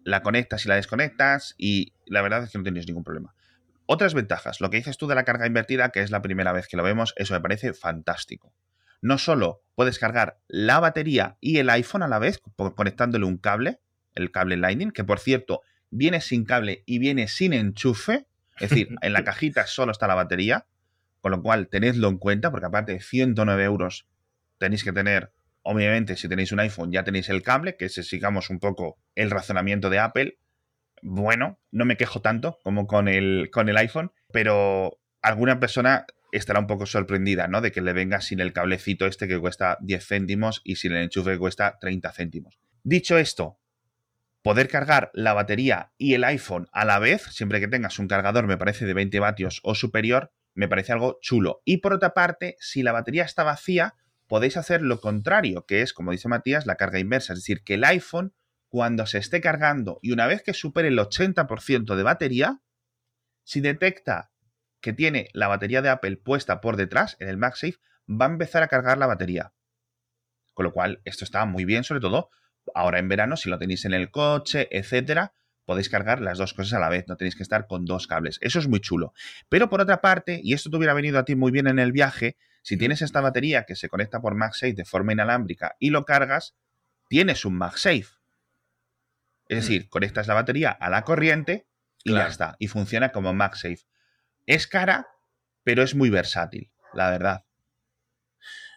la 0.04 0.24
conectas 0.24 0.66
y 0.66 0.70
la 0.70 0.76
desconectas, 0.76 1.54
y 1.58 1.94
la 2.06 2.22
verdad 2.22 2.44
es 2.44 2.52
que 2.52 2.58
no 2.58 2.64
tienes 2.64 2.88
ningún 2.88 3.04
problema. 3.04 3.36
Otras 3.86 4.14
ventajas, 4.14 4.62
lo 4.62 4.70
que 4.70 4.78
dices 4.78 4.98
tú 4.98 5.08
de 5.08 5.16
la 5.16 5.26
carga 5.26 5.46
invertida, 5.46 5.90
que 5.90 6.02
es 6.02 6.10
la 6.10 6.22
primera 6.22 6.54
vez 6.54 6.68
que 6.68 6.78
lo 6.78 6.84
vemos, 6.84 7.14
eso 7.18 7.34
me 7.34 7.42
parece 7.42 7.74
fantástico 7.74 8.54
no 9.04 9.18
solo 9.18 9.62
puedes 9.76 10.00
cargar 10.00 10.40
la 10.48 10.80
batería 10.80 11.38
y 11.42 11.58
el 11.58 11.70
iPhone 11.70 12.04
a 12.04 12.08
la 12.08 12.20
vez 12.20 12.42
conectándole 12.76 13.26
un 13.26 13.38
cable, 13.38 13.82
el 14.16 14.32
cable 14.32 14.56
Lightning, 14.56 14.92
que 14.92 15.04
por 15.04 15.20
cierto 15.20 15.62
viene 15.90 16.22
sin 16.22 16.46
cable 16.46 16.84
y 16.86 17.00
viene 17.00 17.28
sin 17.28 17.52
enchufe, 17.52 18.26
es 18.60 18.70
decir, 18.70 18.88
en 19.02 19.14
la 19.14 19.26
cajita 19.26 19.68
solo 19.68 19.92
está 19.92 20.08
la 20.08 20.16
batería, 20.16 20.68
con 21.20 21.32
lo 21.32 21.44
cual 21.44 21.68
tenedlo 21.68 22.08
en 22.08 22.18
cuenta, 22.18 22.50
porque 22.50 22.68
aparte 22.68 22.94
de 22.94 23.02
109 23.02 23.64
euros 23.66 24.08
tenéis 24.58 24.86
que 24.86 24.94
tener, 24.94 25.34
obviamente 25.64 26.16
si 26.16 26.30
tenéis 26.30 26.54
un 26.54 26.62
iPhone 26.62 26.94
ya 26.94 27.04
tenéis 27.04 27.28
el 27.28 27.44
cable, 27.44 27.76
que 27.76 27.90
si 27.90 28.04
sigamos 28.04 28.50
un 28.50 28.60
poco 28.60 28.98
el 29.16 29.32
razonamiento 29.32 29.90
de 29.90 30.00
Apple, 30.00 30.38
bueno, 31.02 31.60
no 31.72 31.84
me 31.84 31.98
quejo 31.98 32.22
tanto 32.22 32.58
como 32.64 32.88
con 32.88 33.10
el, 33.10 33.50
con 33.52 33.68
el 33.68 33.76
iPhone, 33.76 34.14
pero 34.32 34.98
alguna 35.22 35.60
persona 35.60 36.06
estará 36.38 36.60
un 36.60 36.68
poco 36.68 36.86
sorprendida, 36.86 37.48
¿no? 37.48 37.62
De 37.62 37.72
que 37.72 37.82
le 37.82 37.94
venga 37.94 38.22
sin 38.22 38.40
el 38.40 38.54
cablecito 38.54 39.06
este 39.06 39.28
que 39.28 39.40
cuesta 39.40 39.78
10 39.82 40.06
céntimos 40.06 40.62
y 40.64 40.78
sin 40.78 40.94
el 40.94 41.04
enchufe 41.04 41.32
que 41.32 41.40
cuesta 41.40 41.78
30 41.80 42.12
céntimos. 42.12 42.60
Dicho 42.84 43.18
esto, 43.18 43.60
poder 44.42 44.68
cargar 44.68 45.12
la 45.14 45.34
batería 45.34 45.94
y 45.98 46.16
el 46.16 46.24
iPhone 46.24 46.68
a 46.72 46.86
la 46.86 47.00
vez, 47.00 47.24
siempre 47.32 47.60
que 47.60 47.68
tengas 47.68 48.00
un 48.00 48.08
cargador, 48.08 48.48
me 48.48 48.58
parece 48.58 48.86
de 48.86 48.94
20 48.94 49.20
vatios 49.20 49.62
o 49.64 49.76
superior, 49.76 50.34
me 50.54 50.68
parece 50.68 50.92
algo 50.92 51.18
chulo. 51.22 51.62
Y 51.66 51.78
por 51.78 51.94
otra 51.94 52.14
parte, 52.14 52.58
si 52.60 52.84
la 52.84 52.92
batería 52.92 53.24
está 53.24 53.44
vacía, 53.44 53.96
podéis 54.28 54.58
hacer 54.58 54.82
lo 54.82 55.00
contrario, 55.00 55.66
que 55.66 55.82
es, 55.82 55.94
como 55.94 56.12
dice 56.12 56.28
Matías, 56.28 56.66
la 56.66 56.76
carga 56.76 57.00
inversa. 57.00 57.34
Es 57.34 57.40
decir, 57.40 57.64
que 57.64 57.76
el 57.76 57.84
iPhone, 57.84 58.34
cuando 58.68 59.06
se 59.06 59.20
esté 59.20 59.40
cargando 59.40 60.00
y 60.02 60.12
una 60.12 60.28
vez 60.28 60.44
que 60.44 60.54
supere 60.54 60.90
el 60.90 60.98
80% 60.98 61.96
de 61.96 62.04
batería, 62.04 62.62
si 63.44 63.62
detecta 63.62 64.33
que 64.84 64.94
tiene 64.94 65.30
la 65.32 65.48
batería 65.48 65.82
de 65.82 65.88
Apple 65.88 66.18
puesta 66.18 66.60
por 66.60 66.76
detrás 66.76 67.16
en 67.22 67.30
el 67.30 67.38
MagSafe, 67.38 67.78
va 68.10 68.26
a 68.26 68.30
empezar 68.30 68.64
a 68.64 68.68
cargar 68.68 68.98
la 68.98 69.08
batería. 69.08 69.54
Con 70.54 70.66
lo 70.66 70.74
cual, 70.74 71.02
esto 71.06 71.24
está 71.24 71.46
muy 71.46 71.64
bien, 71.64 71.86
sobre 71.86 72.02
todo 72.02 72.30
ahora 72.76 73.00
en 73.00 73.08
verano, 73.08 73.38
si 73.38 73.50
lo 73.50 73.58
tenéis 73.58 73.86
en 73.86 73.94
el 73.94 74.12
coche, 74.12 74.68
etcétera, 74.72 75.34
podéis 75.66 75.88
cargar 75.88 76.22
las 76.22 76.38
dos 76.38 76.54
cosas 76.54 76.74
a 76.74 76.80
la 76.80 76.90
vez, 76.90 77.06
no 77.08 77.16
tenéis 77.16 77.38
que 77.38 77.44
estar 77.44 77.66
con 77.66 77.86
dos 77.86 78.08
cables. 78.08 78.40
Eso 78.42 78.60
es 78.60 78.68
muy 78.68 78.82
chulo. 78.82 79.14
Pero 79.48 79.70
por 79.70 79.80
otra 79.80 80.02
parte, 80.02 80.42
y 80.44 80.54
esto 80.54 80.70
te 80.70 80.76
hubiera 80.76 80.94
venido 80.94 81.18
a 81.18 81.24
ti 81.24 81.36
muy 81.36 81.52
bien 81.52 81.68
en 81.68 81.80
el 81.80 81.94
viaje, 81.94 82.36
si 82.62 82.78
tienes 82.78 83.02
esta 83.02 83.22
batería 83.22 83.64
que 83.64 83.78
se 83.78 83.88
conecta 83.88 84.20
por 84.20 84.36
MagSafe 84.36 84.74
de 84.74 84.84
forma 84.84 85.14
inalámbrica 85.14 85.78
y 85.80 85.92
lo 85.92 86.04
cargas, 86.04 86.56
tienes 87.08 87.46
un 87.46 87.56
MagSafe. 87.56 88.08
Es 89.48 89.58
decir, 89.58 89.88
conectas 89.88 90.28
la 90.28 90.34
batería 90.34 90.72
a 90.72 90.90
la 90.90 91.04
corriente 91.04 91.68
y 92.04 92.12
ya 92.12 92.28
está. 92.28 92.58
Y 92.60 92.68
funciona 92.68 93.14
como 93.14 93.34
MagSafe. 93.34 93.80
Es 94.46 94.68
cara, 94.68 95.08
pero 95.64 95.84
es 95.84 95.96
muy 95.96 96.10
versátil, 96.10 96.72
la 96.94 97.10
verdad. 97.10 97.46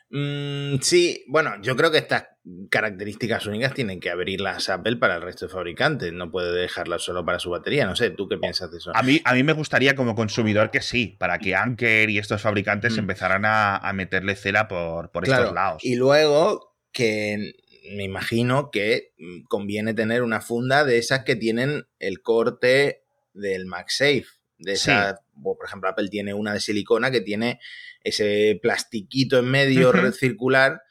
Mm, 0.09 0.79
sí, 0.83 1.25
bueno, 1.27 1.61
yo 1.63 1.75
creo 1.75 1.91
que 1.91 1.99
estas 1.99 2.27
características 2.71 3.47
únicas 3.47 3.75
tienen 3.75 3.99
que 3.99 4.11
abrirlas 4.11 4.69
Apple 4.69 4.97
para 4.97 5.17
el 5.17 5.23
resto 5.23 5.47
de 5.47 5.53
fabricantes. 5.53 6.13
No 6.13 6.31
puede 6.31 6.53
dejarlas 6.53 7.03
solo 7.03 7.25
para 7.25 7.41
su 7.41 7.51
batería. 7.51 7.87
No 7.87 7.97
sé, 7.97 8.11
¿tú 8.11 8.29
qué 8.29 8.39
piensas 8.39 8.71
de 8.71 8.79
eso? 8.79 8.93
A 8.95 9.03
mí, 9.03 9.21
a 9.25 9.35
mí 9.35 9.43
me 9.43 9.53
gustaría 9.53 9.97
como 9.97 10.15
consumidor 10.15 10.71
que 10.71 10.81
sí, 10.81 11.17
para 11.19 11.39
que 11.39 11.57
Anker 11.57 12.09
y 12.09 12.19
estos 12.19 12.41
fabricantes 12.41 12.97
mm. 12.97 13.01
empezaran 13.01 13.43
a, 13.45 13.93
meterle 13.95 14.37
cera 14.37 14.69
por, 14.69 15.11
por 15.11 15.25
estos 15.25 15.53
lados. 15.53 15.85
Y 15.85 15.97
luego 15.97 16.77
que 16.93 17.55
me 17.97 18.05
imagino 18.05 18.71
que 18.71 19.13
mm, 19.19 19.43
conviene 19.49 19.95
tener 19.95 20.23
una 20.23 20.41
funda 20.41 20.85
de 20.85 20.99
esas 20.99 21.25
que 21.25 21.35
tienen 21.35 21.89
el 21.99 22.23
corte 22.23 23.03
del 23.33 23.67
MagSafe 23.67 24.27
de 24.59 24.73
esa, 24.73 25.21
por 25.43 25.67
ejemplo, 25.67 25.89
Apple 25.89 26.09
tiene 26.09 26.35
una 26.35 26.53
de 26.53 26.61
silicona 26.61 27.11
que 27.11 27.21
tiene 27.21 27.61
ese 28.03 28.59
plastiquito 28.63 29.39
en 29.39 29.51
medio 29.51 29.93
circular 30.13 30.83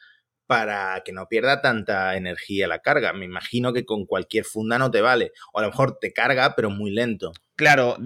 para 0.46 1.02
que 1.04 1.12
no 1.12 1.26
pierda 1.28 1.60
tanta 1.60 2.16
energía 2.16 2.68
la 2.68 2.80
carga. 2.80 3.12
Me 3.12 3.24
imagino 3.24 3.72
que 3.72 3.84
con 3.84 4.06
cualquier 4.06 4.44
funda 4.44 4.78
no 4.78 4.90
te 4.90 5.00
vale. 5.00 5.32
O 5.52 5.58
a 5.58 5.62
lo 5.62 5.68
mejor 5.68 5.98
te 5.98 6.12
carga, 6.12 6.54
pero 6.54 6.70
muy 6.70 6.90
lento. 6.90 7.32
Claro, 7.56 7.96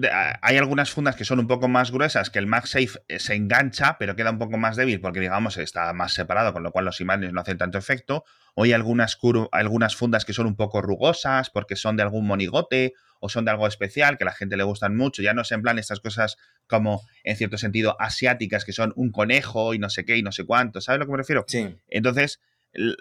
hay 0.41 0.55
algunas 0.55 0.91
fundas 0.91 1.17
que 1.17 1.25
son 1.25 1.39
un 1.39 1.47
poco 1.47 1.67
más 1.67 1.91
gruesas, 1.91 2.29
que 2.29 2.39
el 2.39 2.47
MagSafe 2.47 3.01
eh, 3.09 3.19
se 3.19 3.35
engancha, 3.35 3.97
pero 3.99 4.15
queda 4.15 4.31
un 4.31 4.39
poco 4.39 4.57
más 4.57 4.77
débil 4.77 5.01
porque, 5.01 5.19
digamos, 5.19 5.57
está 5.57 5.91
más 5.91 6.13
separado, 6.13 6.53
con 6.53 6.63
lo 6.63 6.71
cual 6.71 6.85
los 6.85 7.01
imanes 7.01 7.33
no 7.33 7.41
hacen 7.41 7.57
tanto 7.57 7.77
efecto. 7.77 8.23
O 8.55 8.63
hay 8.63 8.71
algunas, 8.71 9.17
algunas 9.51 9.97
fundas 9.97 10.23
que 10.23 10.31
son 10.31 10.47
un 10.47 10.55
poco 10.55 10.81
rugosas 10.81 11.49
porque 11.49 11.75
son 11.75 11.97
de 11.97 12.03
algún 12.03 12.27
monigote 12.27 12.93
o 13.19 13.27
son 13.27 13.43
de 13.43 13.51
algo 13.51 13.67
especial 13.67 14.17
que 14.17 14.23
a 14.23 14.27
la 14.27 14.33
gente 14.33 14.55
le 14.55 14.63
gustan 14.63 14.95
mucho. 14.95 15.21
Ya 15.21 15.33
no 15.33 15.41
es 15.41 15.51
en 15.51 15.61
plan 15.61 15.77
estas 15.77 15.99
cosas 15.99 16.37
como, 16.65 17.01
en 17.25 17.35
cierto 17.35 17.57
sentido, 17.57 17.97
asiáticas, 17.99 18.63
que 18.63 18.71
son 18.71 18.93
un 18.95 19.11
conejo 19.11 19.73
y 19.73 19.79
no 19.79 19.89
sé 19.89 20.05
qué 20.05 20.15
y 20.15 20.23
no 20.23 20.31
sé 20.31 20.45
cuánto. 20.45 20.79
¿Sabes 20.79 20.95
a 20.95 20.99
lo 20.99 21.05
que 21.07 21.11
me 21.11 21.17
refiero? 21.17 21.43
Sí. 21.47 21.75
Entonces, 21.89 22.39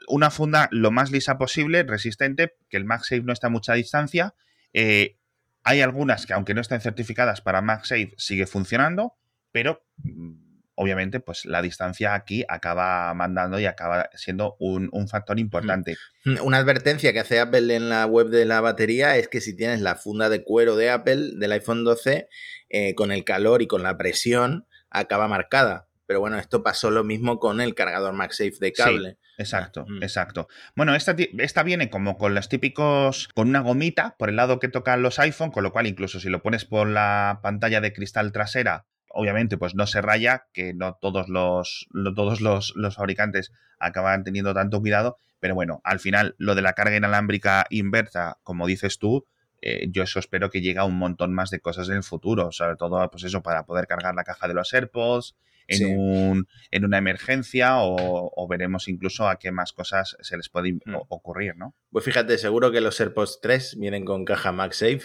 una 0.08 0.30
funda 0.30 0.68
lo 0.72 0.90
más 0.90 1.12
lisa 1.12 1.38
posible, 1.38 1.84
resistente, 1.84 2.54
que 2.68 2.76
el 2.76 2.84
MagSafe 2.84 3.22
no 3.22 3.32
está 3.32 3.46
a 3.46 3.50
mucha 3.50 3.74
distancia. 3.74 4.34
Eh, 4.72 5.16
hay 5.64 5.80
algunas 5.80 6.26
que, 6.26 6.32
aunque 6.32 6.54
no 6.54 6.60
estén 6.60 6.80
certificadas 6.80 7.40
para 7.40 7.60
MagSafe, 7.60 8.14
sigue 8.16 8.46
funcionando, 8.46 9.14
pero 9.52 9.82
mm, 9.98 10.50
obviamente, 10.80 11.20
pues 11.20 11.44
la 11.44 11.60
distancia 11.60 12.14
aquí 12.14 12.44
acaba 12.48 13.12
mandando 13.12 13.60
y 13.60 13.66
acaba 13.66 14.08
siendo 14.14 14.56
un, 14.58 14.90
factor 15.08 15.38
importante. 15.38 15.96
Mm. 16.24 16.36
Una 16.42 16.58
advertencia 16.58 17.12
que 17.12 17.20
hace 17.20 17.38
Apple 17.38 17.74
en 17.74 17.90
la 17.90 18.06
web 18.06 18.28
de 18.28 18.46
la 18.46 18.62
batería 18.62 19.16
es 19.18 19.28
que 19.28 19.42
si 19.42 19.54
tienes 19.54 19.82
la 19.82 19.96
funda 19.96 20.30
de 20.30 20.42
cuero 20.42 20.76
de 20.76 20.90
Apple 20.90 21.32
del 21.36 21.52
iPhone 21.52 21.84
12, 21.84 22.28
eh, 22.70 22.94
con 22.94 23.12
el 23.12 23.24
calor 23.24 23.60
y 23.60 23.66
con 23.66 23.82
la 23.82 23.98
presión, 23.98 24.66
acaba 24.88 25.28
marcada. 25.28 25.88
Pero 26.06 26.20
bueno, 26.20 26.38
esto 26.38 26.62
pasó 26.62 26.90
lo 26.90 27.04
mismo 27.04 27.38
con 27.38 27.60
el 27.60 27.74
cargador 27.74 28.14
MagSafe 28.14 28.56
de 28.58 28.72
cable. 28.72 29.18
Exacto, 29.40 29.86
mm. 29.88 30.02
exacto. 30.02 30.48
Bueno, 30.76 30.94
esta, 30.94 31.16
esta, 31.38 31.62
viene 31.62 31.90
como 31.90 32.16
con 32.16 32.34
los 32.34 32.48
típicos, 32.48 33.28
con 33.34 33.48
una 33.48 33.60
gomita 33.60 34.14
por 34.18 34.28
el 34.28 34.36
lado 34.36 34.60
que 34.60 34.68
tocan 34.68 35.02
los 35.02 35.18
iPhone, 35.18 35.50
con 35.50 35.64
lo 35.64 35.72
cual 35.72 35.86
incluso 35.86 36.20
si 36.20 36.28
lo 36.28 36.42
pones 36.42 36.64
por 36.64 36.88
la 36.88 37.40
pantalla 37.42 37.80
de 37.80 37.92
cristal 37.92 38.32
trasera, 38.32 38.86
obviamente 39.08 39.58
pues 39.58 39.74
no 39.74 39.86
se 39.86 40.00
raya, 40.00 40.46
que 40.52 40.74
no 40.74 40.94
todos 41.00 41.28
los, 41.28 41.88
todos 42.14 42.40
los, 42.40 42.74
fabricantes 42.94 43.52
acaban 43.78 44.24
teniendo 44.24 44.54
tanto 44.54 44.80
cuidado, 44.80 45.16
pero 45.40 45.54
bueno, 45.54 45.80
al 45.84 46.00
final 46.00 46.34
lo 46.38 46.54
de 46.54 46.62
la 46.62 46.74
carga 46.74 46.96
inalámbrica 46.96 47.66
inversa, 47.70 48.38
como 48.42 48.66
dices 48.66 48.98
tú, 48.98 49.26
eh, 49.62 49.88
yo 49.90 50.02
eso 50.02 50.18
espero 50.18 50.50
que 50.50 50.60
llegue 50.60 50.78
a 50.78 50.84
un 50.84 50.96
montón 50.96 51.34
más 51.34 51.50
de 51.50 51.60
cosas 51.60 51.88
en 51.88 51.96
el 51.96 52.02
futuro, 52.02 52.52
sobre 52.52 52.76
todo 52.76 53.10
pues 53.10 53.24
eso 53.24 53.42
para 53.42 53.64
poder 53.64 53.86
cargar 53.86 54.14
la 54.14 54.24
caja 54.24 54.48
de 54.48 54.54
los 54.54 54.72
AirPods 54.72 55.34
en, 55.70 55.98
un, 55.98 56.48
en 56.70 56.84
una 56.84 56.98
emergencia 56.98 57.76
o, 57.78 58.46
veremos 58.48 58.88
incluso 58.88 59.28
a 59.28 59.38
qué 59.38 59.52
más 59.52 59.72
cosas 59.72 60.16
se 60.20 60.36
les 60.36 60.48
puede 60.48 60.72
mm. 60.72 60.94
ocurrir, 61.08 61.56
¿no? 61.56 61.74
Pues 61.90 62.04
fíjate, 62.04 62.36
seguro 62.38 62.72
que 62.72 62.80
los 62.80 63.00
AirPods 63.00 63.40
3 63.40 63.76
vienen 63.78 64.04
con 64.04 64.24
caja 64.24 64.52
MagSafe 64.52 65.02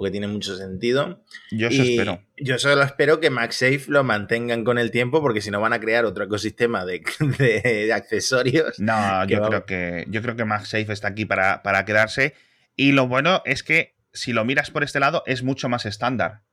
porque 0.00 0.12
tiene 0.12 0.28
mucho 0.28 0.56
sentido. 0.56 1.22
Yo 1.50 1.68
eso 1.68 1.82
espero. 1.82 2.24
Yo 2.38 2.58
solo 2.58 2.82
espero 2.82 3.20
que 3.20 3.28
MagSafe 3.28 3.84
lo 3.88 4.02
mantengan 4.02 4.64
con 4.64 4.78
el 4.78 4.90
tiempo, 4.90 5.20
porque 5.20 5.42
si 5.42 5.50
no 5.50 5.60
van 5.60 5.74
a 5.74 5.78
crear 5.78 6.06
otro 6.06 6.24
ecosistema 6.24 6.86
de, 6.86 7.02
accesorios. 7.94 8.80
No, 8.80 9.26
yo 9.26 9.42
creo 9.42 9.66
que 9.66 10.06
yo 10.08 10.22
creo 10.22 10.36
que 10.36 10.46
MagSafe 10.46 10.90
está 10.90 11.08
aquí 11.08 11.26
para, 11.26 11.62
para 11.62 11.84
quedarse. 11.84 12.32
Y 12.76 12.92
lo 12.92 13.08
bueno 13.08 13.42
es 13.44 13.62
que 13.62 13.94
si 14.14 14.32
lo 14.32 14.46
miras 14.46 14.70
por 14.70 14.84
este 14.84 15.00
lado, 15.00 15.22
es 15.26 15.42
mucho 15.42 15.68
más 15.68 15.84
estándar 15.84 16.44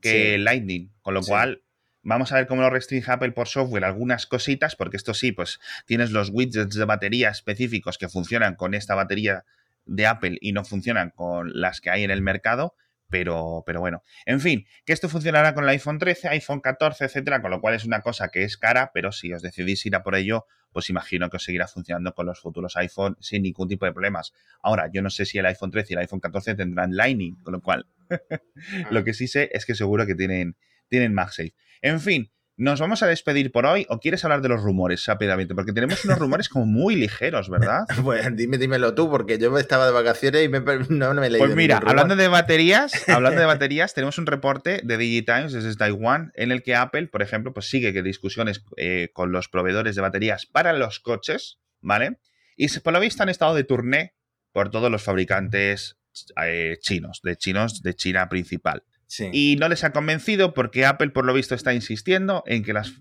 que 0.00 0.38
Lightning. 0.38 0.92
Con 1.02 1.14
lo 1.14 1.22
cual, 1.22 1.63
Vamos 2.04 2.32
a 2.32 2.36
ver 2.36 2.46
cómo 2.46 2.60
lo 2.60 2.68
restringe 2.68 3.10
Apple 3.10 3.32
por 3.32 3.48
software 3.48 3.84
algunas 3.84 4.26
cositas, 4.26 4.76
porque 4.76 4.98
esto 4.98 5.14
sí, 5.14 5.32
pues 5.32 5.58
tienes 5.86 6.10
los 6.10 6.28
widgets 6.30 6.76
de 6.76 6.84
batería 6.84 7.30
específicos 7.30 7.96
que 7.96 8.10
funcionan 8.10 8.56
con 8.56 8.74
esta 8.74 8.94
batería 8.94 9.44
de 9.86 10.06
Apple 10.06 10.36
y 10.40 10.52
no 10.52 10.64
funcionan 10.64 11.10
con 11.10 11.50
las 11.58 11.80
que 11.80 11.90
hay 11.90 12.04
en 12.04 12.10
el 12.10 12.22
mercado. 12.22 12.74
Pero, 13.10 13.62
pero 13.66 13.80
bueno, 13.80 14.02
en 14.26 14.40
fin, 14.40 14.66
que 14.84 14.92
esto 14.92 15.08
funcionará 15.08 15.54
con 15.54 15.64
el 15.64 15.70
iPhone 15.70 15.98
13, 15.98 16.28
iPhone 16.28 16.60
14, 16.60 17.04
etcétera, 17.04 17.40
con 17.40 17.50
lo 17.50 17.60
cual 17.60 17.74
es 17.74 17.84
una 17.84 18.00
cosa 18.00 18.28
que 18.28 18.42
es 18.42 18.56
cara, 18.56 18.90
pero 18.92 19.12
si 19.12 19.32
os 19.32 19.42
decidís 19.42 19.86
ir 19.86 19.94
a 19.94 20.02
por 20.02 20.16
ello, 20.16 20.46
pues 20.72 20.90
imagino 20.90 21.30
que 21.30 21.36
os 21.36 21.44
seguirá 21.44 21.68
funcionando 21.68 22.14
con 22.14 22.26
los 22.26 22.40
futuros 22.40 22.76
iPhone 22.76 23.16
sin 23.20 23.42
ningún 23.42 23.68
tipo 23.68 23.86
de 23.86 23.92
problemas. 23.92 24.32
Ahora, 24.60 24.90
yo 24.92 25.00
no 25.00 25.10
sé 25.10 25.24
si 25.24 25.38
el 25.38 25.46
iPhone 25.46 25.70
13 25.70 25.92
y 25.92 25.94
el 25.94 26.00
iPhone 26.00 26.20
14 26.20 26.54
tendrán 26.56 26.96
Lightning, 26.96 27.36
con 27.36 27.52
lo 27.52 27.62
cual 27.62 27.86
lo 28.90 29.04
que 29.04 29.14
sí 29.14 29.28
sé 29.28 29.50
es 29.52 29.64
que 29.64 29.74
seguro 29.74 30.06
que 30.06 30.16
tienen, 30.16 30.56
tienen 30.88 31.14
MagSafe. 31.14 31.54
En 31.84 32.00
fin, 32.00 32.30
¿Nos 32.56 32.78
vamos 32.78 33.02
a 33.02 33.08
despedir 33.08 33.50
por 33.50 33.66
hoy 33.66 33.84
o 33.88 33.98
quieres 33.98 34.24
hablar 34.24 34.40
de 34.40 34.48
los 34.48 34.62
rumores 34.62 35.04
rápidamente? 35.06 35.56
Porque 35.56 35.72
tenemos 35.72 36.04
unos 36.04 36.20
rumores 36.20 36.48
como 36.48 36.66
muy 36.66 36.94
ligeros, 36.94 37.50
¿verdad? 37.50 37.84
Pues 38.04 38.24
dime, 38.36 38.58
dímelo 38.58 38.94
tú, 38.94 39.10
porque 39.10 39.38
yo 39.38 39.58
estaba 39.58 39.86
de 39.86 39.92
vacaciones 39.92 40.44
y 40.44 40.48
me, 40.48 40.60
no, 40.60 41.14
me 41.14 41.30
leído. 41.30 41.44
Pues 41.44 41.56
mira, 41.56 41.82
hablando 41.84 42.14
de 42.14 42.28
baterías, 42.28 42.92
hablando 43.08 43.40
de 43.40 43.46
baterías, 43.46 43.92
tenemos 43.92 44.18
un 44.18 44.26
reporte 44.26 44.82
de 44.84 44.96
DigiTimes 44.96 45.52
desde 45.52 45.74
Taiwán 45.74 46.30
en 46.36 46.52
el 46.52 46.62
que 46.62 46.76
Apple, 46.76 47.08
por 47.08 47.22
ejemplo, 47.22 47.52
pues 47.52 47.68
sigue 47.68 47.92
que 47.92 48.04
discusiones 48.04 48.64
eh, 48.76 49.10
con 49.12 49.32
los 49.32 49.48
proveedores 49.48 49.96
de 49.96 50.02
baterías 50.02 50.46
para 50.46 50.72
los 50.74 51.00
coches, 51.00 51.58
¿vale? 51.80 52.18
Y 52.56 52.68
por 52.78 52.92
lo 52.92 53.00
visto 53.00 53.24
han 53.24 53.30
estado 53.30 53.56
de 53.56 53.64
turné 53.64 54.14
por 54.52 54.70
todos 54.70 54.92
los 54.92 55.02
fabricantes 55.02 55.98
eh, 56.40 56.76
chinos, 56.80 57.20
de 57.24 57.34
chinos 57.34 57.82
de 57.82 57.94
China 57.94 58.28
principal. 58.28 58.84
Y 59.32 59.56
no 59.60 59.68
les 59.68 59.84
ha 59.84 59.92
convencido 59.92 60.54
porque 60.54 60.86
Apple, 60.86 61.10
por 61.10 61.24
lo 61.24 61.34
visto, 61.34 61.54
está 61.54 61.74
insistiendo 61.74 62.42
en 62.46 62.64
que 62.64 62.72
las, 62.72 62.94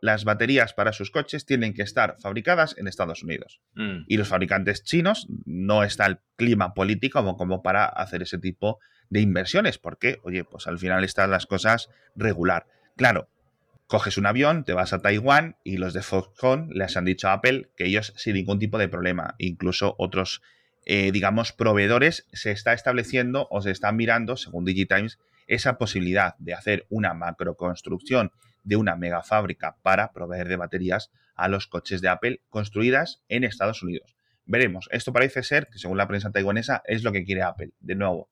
las 0.00 0.24
baterías 0.24 0.74
para 0.74 0.92
sus 0.92 1.10
coches 1.10 1.44
tienen 1.46 1.74
que 1.74 1.82
estar 1.82 2.16
fabricadas 2.20 2.76
en 2.78 2.88
Estados 2.88 3.22
Unidos. 3.22 3.60
Mm. 3.74 4.04
Y 4.06 4.16
los 4.16 4.28
fabricantes 4.28 4.84
chinos 4.84 5.26
no 5.44 5.82
está 5.82 6.06
el 6.06 6.18
clima 6.36 6.74
político 6.74 7.18
como, 7.20 7.36
como 7.36 7.62
para 7.62 7.86
hacer 7.86 8.22
ese 8.22 8.38
tipo 8.38 8.78
de 9.08 9.20
inversiones, 9.20 9.78
porque, 9.78 10.18
oye, 10.22 10.44
pues 10.44 10.66
al 10.66 10.78
final 10.78 11.04
están 11.04 11.30
las 11.30 11.46
cosas 11.46 11.88
regular. 12.14 12.66
Claro, 12.96 13.28
coges 13.86 14.18
un 14.18 14.26
avión, 14.26 14.64
te 14.64 14.72
vas 14.72 14.92
a 14.92 15.00
Taiwán 15.00 15.56
y 15.62 15.76
los 15.76 15.94
de 15.94 16.02
Foxconn 16.02 16.70
les 16.72 16.96
han 16.96 17.04
dicho 17.04 17.28
a 17.28 17.34
Apple 17.34 17.70
que 17.76 17.86
ellos 17.86 18.12
sin 18.16 18.34
ningún 18.34 18.58
tipo 18.58 18.78
de 18.78 18.88
problema, 18.88 19.34
incluso 19.38 19.94
otros, 19.98 20.42
eh, 20.84 21.12
digamos, 21.12 21.52
proveedores 21.52 22.26
se 22.32 22.50
está 22.50 22.72
estableciendo 22.72 23.46
o 23.50 23.62
se 23.62 23.70
están 23.70 23.96
mirando, 23.96 24.36
según 24.36 24.64
Digitimes, 24.64 25.18
esa 25.46 25.78
posibilidad 25.78 26.34
de 26.38 26.54
hacer 26.54 26.86
una 26.88 27.14
macroconstrucción 27.14 28.32
de 28.64 28.76
una 28.76 28.96
mega 28.96 29.22
fábrica 29.22 29.76
para 29.82 30.12
proveer 30.12 30.48
de 30.48 30.56
baterías 30.56 31.10
a 31.34 31.48
los 31.48 31.66
coches 31.66 32.00
de 32.00 32.08
Apple 32.08 32.40
construidas 32.48 33.22
en 33.28 33.44
Estados 33.44 33.82
Unidos. 33.82 34.16
Veremos, 34.44 34.88
esto 34.92 35.12
parece 35.12 35.42
ser 35.42 35.68
que 35.68 35.78
según 35.78 35.98
la 35.98 36.08
prensa 36.08 36.30
taiwanesa 36.30 36.82
es 36.86 37.02
lo 37.02 37.12
que 37.12 37.24
quiere 37.24 37.42
Apple. 37.42 37.72
De 37.80 37.94
nuevo, 37.94 38.30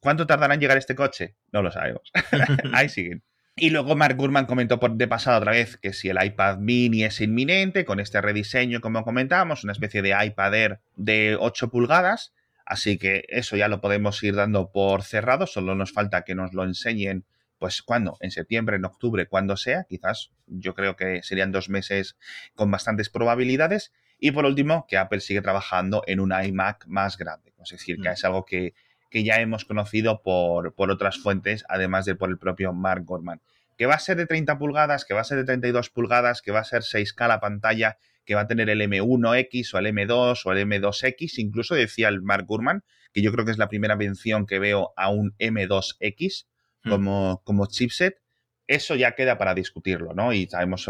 ¿cuánto 0.00 0.26
tardará 0.26 0.54
en 0.54 0.60
llegar 0.60 0.78
este 0.78 0.94
coche? 0.94 1.36
No 1.52 1.62
lo 1.62 1.70
sabemos. 1.70 2.12
Ahí 2.72 2.88
siguen. 2.88 3.22
Y 3.60 3.70
luego 3.70 3.96
Mark 3.96 4.16
Gurman 4.16 4.46
comentó 4.46 4.78
por 4.78 4.94
de 4.94 5.08
pasada 5.08 5.38
otra 5.38 5.50
vez 5.50 5.76
que 5.76 5.92
si 5.92 6.08
el 6.08 6.22
iPad 6.22 6.58
mini 6.58 7.02
es 7.02 7.20
inminente, 7.20 7.84
con 7.84 7.98
este 7.98 8.20
rediseño, 8.20 8.80
como 8.80 9.02
comentábamos, 9.02 9.64
una 9.64 9.72
especie 9.72 10.00
de 10.00 10.14
iPad 10.26 10.54
Air 10.54 10.80
de 10.94 11.36
8 11.38 11.68
pulgadas, 11.68 12.32
Así 12.68 12.98
que 12.98 13.24
eso 13.28 13.56
ya 13.56 13.66
lo 13.66 13.80
podemos 13.80 14.22
ir 14.22 14.34
dando 14.34 14.70
por 14.70 15.02
cerrado, 15.02 15.46
solo 15.46 15.74
nos 15.74 15.90
falta 15.90 16.24
que 16.24 16.34
nos 16.34 16.52
lo 16.52 16.64
enseñen, 16.64 17.24
pues 17.58 17.80
cuando, 17.80 18.18
en 18.20 18.30
septiembre, 18.30 18.76
en 18.76 18.84
octubre, 18.84 19.26
cuando 19.26 19.56
sea, 19.56 19.86
quizás 19.88 20.32
yo 20.46 20.74
creo 20.74 20.94
que 20.94 21.22
serían 21.22 21.50
dos 21.50 21.70
meses 21.70 22.18
con 22.54 22.70
bastantes 22.70 23.08
probabilidades. 23.08 23.90
Y 24.18 24.32
por 24.32 24.44
último, 24.44 24.84
que 24.86 24.98
Apple 24.98 25.20
sigue 25.20 25.40
trabajando 25.40 26.02
en 26.06 26.20
un 26.20 26.30
iMac 26.30 26.86
más 26.86 27.16
grande, 27.16 27.54
es 27.58 27.70
decir, 27.70 27.96
que 28.02 28.10
mm. 28.10 28.12
es 28.12 28.24
algo 28.26 28.44
que, 28.44 28.74
ya 29.10 29.40
hemos 29.40 29.64
conocido 29.64 30.20
por, 30.20 30.74
por, 30.74 30.90
otras 30.90 31.16
fuentes, 31.16 31.64
además 31.70 32.04
de 32.04 32.16
por 32.16 32.28
el 32.28 32.36
propio 32.36 32.74
Mark 32.74 33.02
Gorman. 33.06 33.40
Que 33.78 33.86
va 33.86 33.94
a 33.94 33.98
ser 33.98 34.18
de 34.18 34.26
30 34.26 34.58
pulgadas, 34.58 35.06
que 35.06 35.14
va 35.14 35.22
a 35.22 35.24
ser 35.24 35.38
de 35.38 35.44
32 35.44 35.88
pulgadas, 35.88 36.42
que 36.42 36.52
va 36.52 36.60
a 36.60 36.64
ser 36.64 36.82
6K 36.82 37.28
la 37.28 37.40
pantalla, 37.40 37.96
que 38.28 38.34
va 38.34 38.42
a 38.42 38.46
tener 38.46 38.68
el 38.68 38.82
M1X 38.82 39.72
o 39.72 39.78
el 39.78 39.86
M2 39.86 40.42
o 40.44 40.52
el 40.52 40.68
M2X, 40.68 41.38
incluso 41.38 41.74
decía 41.74 42.08
el 42.08 42.20
Mark 42.20 42.44
Gurman, 42.44 42.84
que 43.14 43.22
yo 43.22 43.32
creo 43.32 43.46
que 43.46 43.52
es 43.52 43.56
la 43.56 43.70
primera 43.70 43.96
mención 43.96 44.44
que 44.44 44.58
veo 44.58 44.92
a 44.98 45.08
un 45.08 45.34
M2X 45.38 46.44
hmm. 46.84 46.90
como, 46.90 47.40
como 47.42 47.64
chipset, 47.68 48.20
eso 48.66 48.96
ya 48.96 49.12
queda 49.12 49.38
para 49.38 49.54
discutirlo, 49.54 50.12
¿no? 50.12 50.34
Y 50.34 50.46
sabemos 50.46 50.86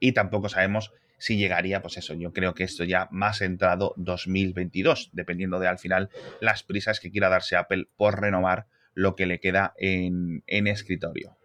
y 0.00 0.12
tampoco 0.12 0.48
sabemos 0.48 0.90
si 1.18 1.36
llegaría, 1.36 1.82
pues 1.82 1.98
eso, 1.98 2.14
yo 2.14 2.32
creo 2.32 2.54
que 2.54 2.64
esto 2.64 2.82
ya 2.84 3.08
más 3.10 3.42
entrado 3.42 3.92
2022, 3.98 5.10
dependiendo 5.12 5.58
de 5.58 5.68
al 5.68 5.78
final 5.78 6.08
las 6.40 6.62
prisas 6.62 6.98
que 6.98 7.10
quiera 7.10 7.28
darse 7.28 7.56
Apple 7.56 7.88
por 7.98 8.22
renovar 8.22 8.68
lo 8.94 9.16
que 9.16 9.26
le 9.26 9.38
queda 9.38 9.74
en, 9.76 10.42
en 10.46 10.66
escritorio. 10.66 11.36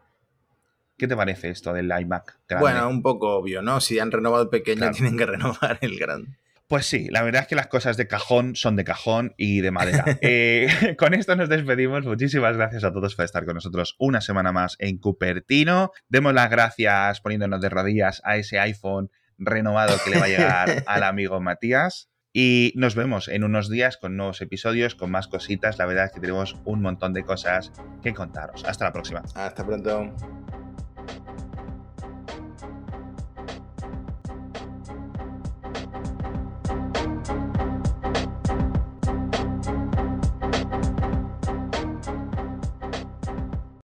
¿Qué 1.04 1.08
te 1.10 1.18
parece 1.18 1.50
esto 1.50 1.74
del 1.74 1.92
iMac 2.00 2.40
Bueno, 2.62 2.88
un 2.88 3.02
poco 3.02 3.36
obvio, 3.36 3.62
¿no? 3.62 3.82
Si 3.82 4.00
han 4.00 4.10
renovado 4.10 4.44
el 4.44 4.48
pequeño, 4.48 4.90
tienen 4.92 5.18
que 5.18 5.26
renovar 5.26 5.78
el 5.82 6.00
grande. 6.00 6.38
Pues 6.70 6.86
sí, 6.86 7.10
la 7.12 7.24
verdad 7.24 7.42
es 7.42 7.50
que 7.50 7.56
las 7.56 7.68
cosas 7.68 7.98
de 7.98 8.08
cajón 8.08 8.56
son 8.56 8.78
de 8.78 8.86
cajón 8.86 9.34
y 9.36 9.60
de 9.60 9.72
madera. 9.72 10.06
Eh, 10.22 10.96
con 10.98 11.14
esto 11.14 11.36
nos 11.36 11.50
despedimos. 11.50 12.06
Muchísimas 12.06 12.56
gracias 12.56 12.86
a 12.86 12.94
todos 12.94 13.16
por 13.16 13.26
estar 13.26 13.44
con 13.44 13.56
nosotros 13.56 13.98
una 14.00 14.22
semana 14.22 14.54
más 14.54 14.78
en 14.80 14.98
Cupertino. 14.98 15.92
Demos 16.08 16.34
las 16.34 16.50
gracias 16.50 17.20
poniéndonos 17.20 17.60
de 17.60 17.68
rodillas 17.68 18.22
a 18.24 18.38
ese 18.38 18.60
iPhone 18.60 19.12
renovado 19.38 19.98
que 20.06 20.12
le 20.12 20.20
va 20.20 20.26
a 20.28 20.30
llegar 20.30 20.84
al 20.88 21.04
amigo 21.04 21.42
Matías. 21.42 22.08
Y 22.32 22.72
nos 22.78 22.96
vemos 22.96 23.28
en 23.28 23.44
unos 23.44 23.70
días 23.70 23.98
con 23.98 24.16
nuevos 24.16 24.42
episodios, 24.42 24.96
con 24.96 25.12
más 25.12 25.28
cositas. 25.28 25.78
La 25.80 25.86
verdad 25.86 26.06
es 26.06 26.14
que 26.14 26.22
tenemos 26.22 26.56
un 26.64 26.82
montón 26.82 27.12
de 27.12 27.26
cosas 27.26 27.74
que 28.02 28.14
contaros. 28.14 28.64
Hasta 28.64 28.86
la 28.86 28.94
próxima. 28.94 29.22
Hasta 29.36 29.66
pronto. 29.66 30.16